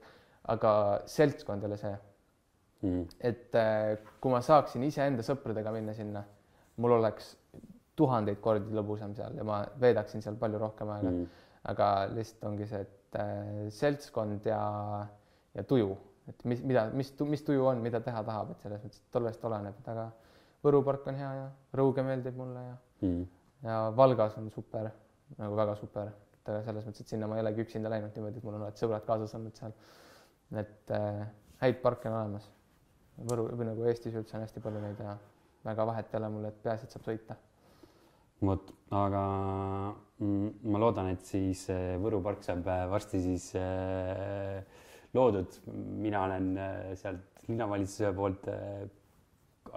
[0.54, 0.72] aga
[1.10, 1.94] seltskond ei ole see
[2.82, 3.04] mm.
[3.20, 6.24] et äh, kui ma saaksin iseenda sõpradega minna sinna,
[6.82, 7.36] mul oleks
[8.00, 11.46] tuhandeid kordi lõbusam seal ja ma veedaksin seal palju rohkem aega mm.
[11.74, 14.62] aga lihtsalt ongi see, et äh, seltskond ja,
[15.56, 15.96] ja tuju,
[16.30, 19.50] et mis, mida, mis, mis tuju on, mida teha tahab, et selles mõttes, et tollest
[19.50, 20.12] oleneb, et aga
[20.62, 23.26] Võru park on hea ja Rõuge meeldib mulle ja, Mm.
[23.64, 24.92] ja Valgas on super,
[25.40, 28.38] nagu väga super, et aga selles mõttes, et sinna ma ei olegi üksinda läinud niimoodi,
[28.38, 29.74] et mul on alati sõbrad kaasas olnud seal.
[30.62, 31.28] et äh,
[31.62, 32.50] häid parke on olemas
[33.30, 35.16] Võru või nagu Eestis üldse on hästi palju neid ja
[35.66, 37.36] väga vahet ei ole mul, et peaasi, et saab sõita.
[38.42, 39.24] Vot, aga
[40.20, 44.62] mm, ma loodan, et siis äh, Võru park saab äh, varsti siis äh,
[45.14, 45.60] loodud.
[46.02, 46.52] mina olen
[46.96, 48.48] sealt linnavalitsuse poolt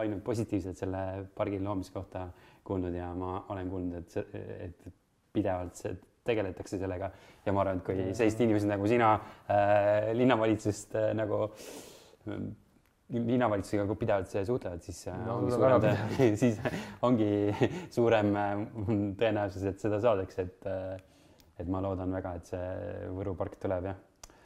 [0.00, 1.00] ainult positiivselt selle
[1.36, 2.28] pargi loomise kohta
[2.64, 4.34] kuulnud ja ma olen kuulnud, et
[4.68, 4.92] et
[5.34, 7.10] pidevalt see tegeletakse sellega
[7.44, 11.44] ja ma arvan, et kui sellised inimesed nagu sina äh, linnavalitsusest äh, nagu
[13.22, 15.84] linnavalitsusega kui pidevalt suhtlevad, siis äh, No, ongi suurem,
[16.42, 16.60] siis
[17.06, 17.28] ongi
[17.94, 18.54] suurem äh,
[19.20, 20.94] tõenäosus, et seda saadakse, et äh,
[21.62, 23.98] et ma loodan väga, et see Võru park tuleb jah.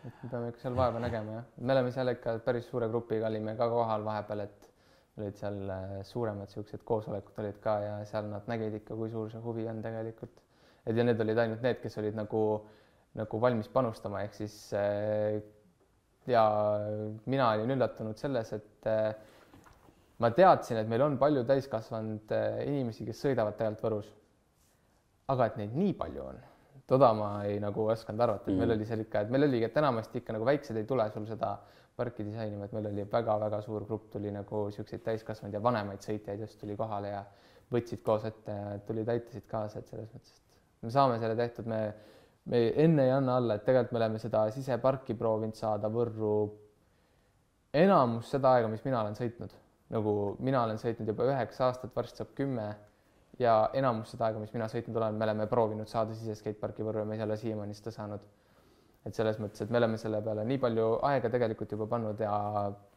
[0.04, 3.30] et me peame ikka seal vaeva nägema jah, me oleme seal ikka päris suure grupiga
[3.30, 4.68] olime ka kohal vahepeal, et
[5.18, 5.72] olid seal
[6.06, 9.80] suuremad siuksed koosolekud olid ka ja seal nad nägid ikka, kui suur see huvi on
[9.82, 10.44] tegelikult.
[10.86, 12.42] et ja need olid ainult need, kes olid nagu,
[13.18, 15.40] nagu valmis panustama, ehk siis äh,
[16.32, 16.44] ja
[17.26, 19.14] mina olin üllatunud selles, et äh,
[20.18, 24.12] ma teadsin, et meil on palju täiskasvanud äh, inimesi, kes sõidavad tegelikult Võrus.
[25.28, 26.38] aga et neid nii palju on,
[26.88, 28.76] toda ma ei nagu osanud arvata, et meil Mhm.
[28.78, 31.58] oli seal ikka, et meil oligi, et enamasti ikka nagu väiksed ei tule sul seda
[31.96, 36.40] parki disainima, et meil oli väga-väga suur grupp tuli nagu siukseid täiskasvanud ja vanemaid sõitjaid
[36.40, 37.24] just tuli kohale ja
[37.72, 40.38] võtsid koos ette ja tulid, aitasid kaasa, et selles mõttes,
[40.78, 41.80] et me saame selle tehtud, me,
[42.48, 46.32] me enne ei anna alla, et tegelikult me oleme seda siseparki proovinud saada Võrru
[47.76, 49.52] enamus seda aega, mis mina olen sõitnud,
[49.92, 52.68] nagu mina olen sõitnud juba üheksa aastat, varsti saab kümme
[53.42, 57.08] ja enamus seda aega, mis mina sõitnud olen, me oleme proovinud saada siseskateparki Võrru ja
[57.08, 58.24] me ei ole siiamaani seda saanud.
[59.06, 62.32] et selles mõttes, et me oleme selle peale nii palju aega tegelikult juba pannud ja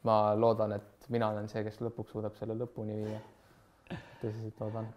[0.08, 3.22] ma loodan, et mina olen see, kes lõpuks suudab selle lõpuni viia.
[4.24, 4.90] tõsiselt loodan.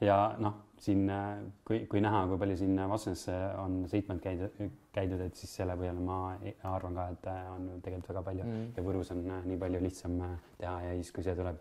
[0.00, 4.54] Ja noh, siin äh, kui, kui näha, kui palju siin Vastsesse on sõitmand käidud,
[4.96, 8.44] käidud, et siis selle põhjal ma ei- arvan ka, et äh, on tegelikult väga palju
[8.44, 8.72] Mm.
[8.76, 11.58] ja Võrus on äh, nii palju lihtsam äh, teha ja siis, kui see tuleb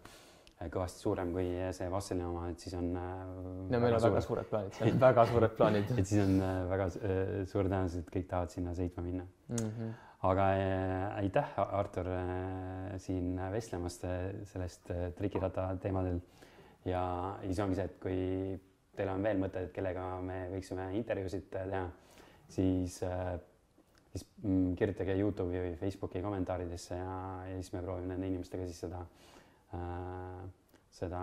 [0.62, 4.22] äh, kõvasti suurem kui see Vasseli oma, et siis on äh, ja meil on väga
[4.22, 8.14] suured plaanid, seal väga suured plaanid et siis on äh, väga äh, suur tõenäosus, et
[8.16, 9.28] kõik tahavad sinna sõitma minna.
[9.50, 9.58] mm.
[9.68, 9.92] -hmm.
[10.32, 16.22] aga äh, aitäh, Artur äh,, siin vestlemast äh, sellest äh, trikiratta teemadel
[16.86, 17.04] ja
[17.44, 18.20] siis ongi see, et kui
[18.96, 21.86] teil on veel mõtteid, kellega me võiksime intervjuusid teha,
[22.52, 23.36] siis äh,
[24.10, 27.18] siis mm, kirjutage Youtube'i või Facebooki kommentaaridesse ja,
[27.50, 29.04] ja siis me proovime nende inimestega siis seda
[29.78, 30.48] äh,
[31.00, 31.22] seda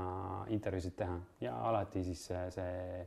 [0.55, 3.07] intervjuusid teha ja alati siis äh, see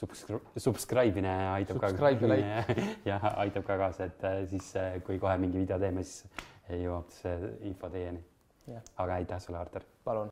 [0.00, 2.76] subscri- subscribe ine aitab Subscribe ka
[3.10, 6.26] ja aitab ka kaasa, et äh, siis äh, kui kohe mingi video teeme, siis
[6.82, 8.22] jõuab see info teieni
[8.96, 9.86] aga aitäh sulle, Artur.
[10.04, 10.30] palun.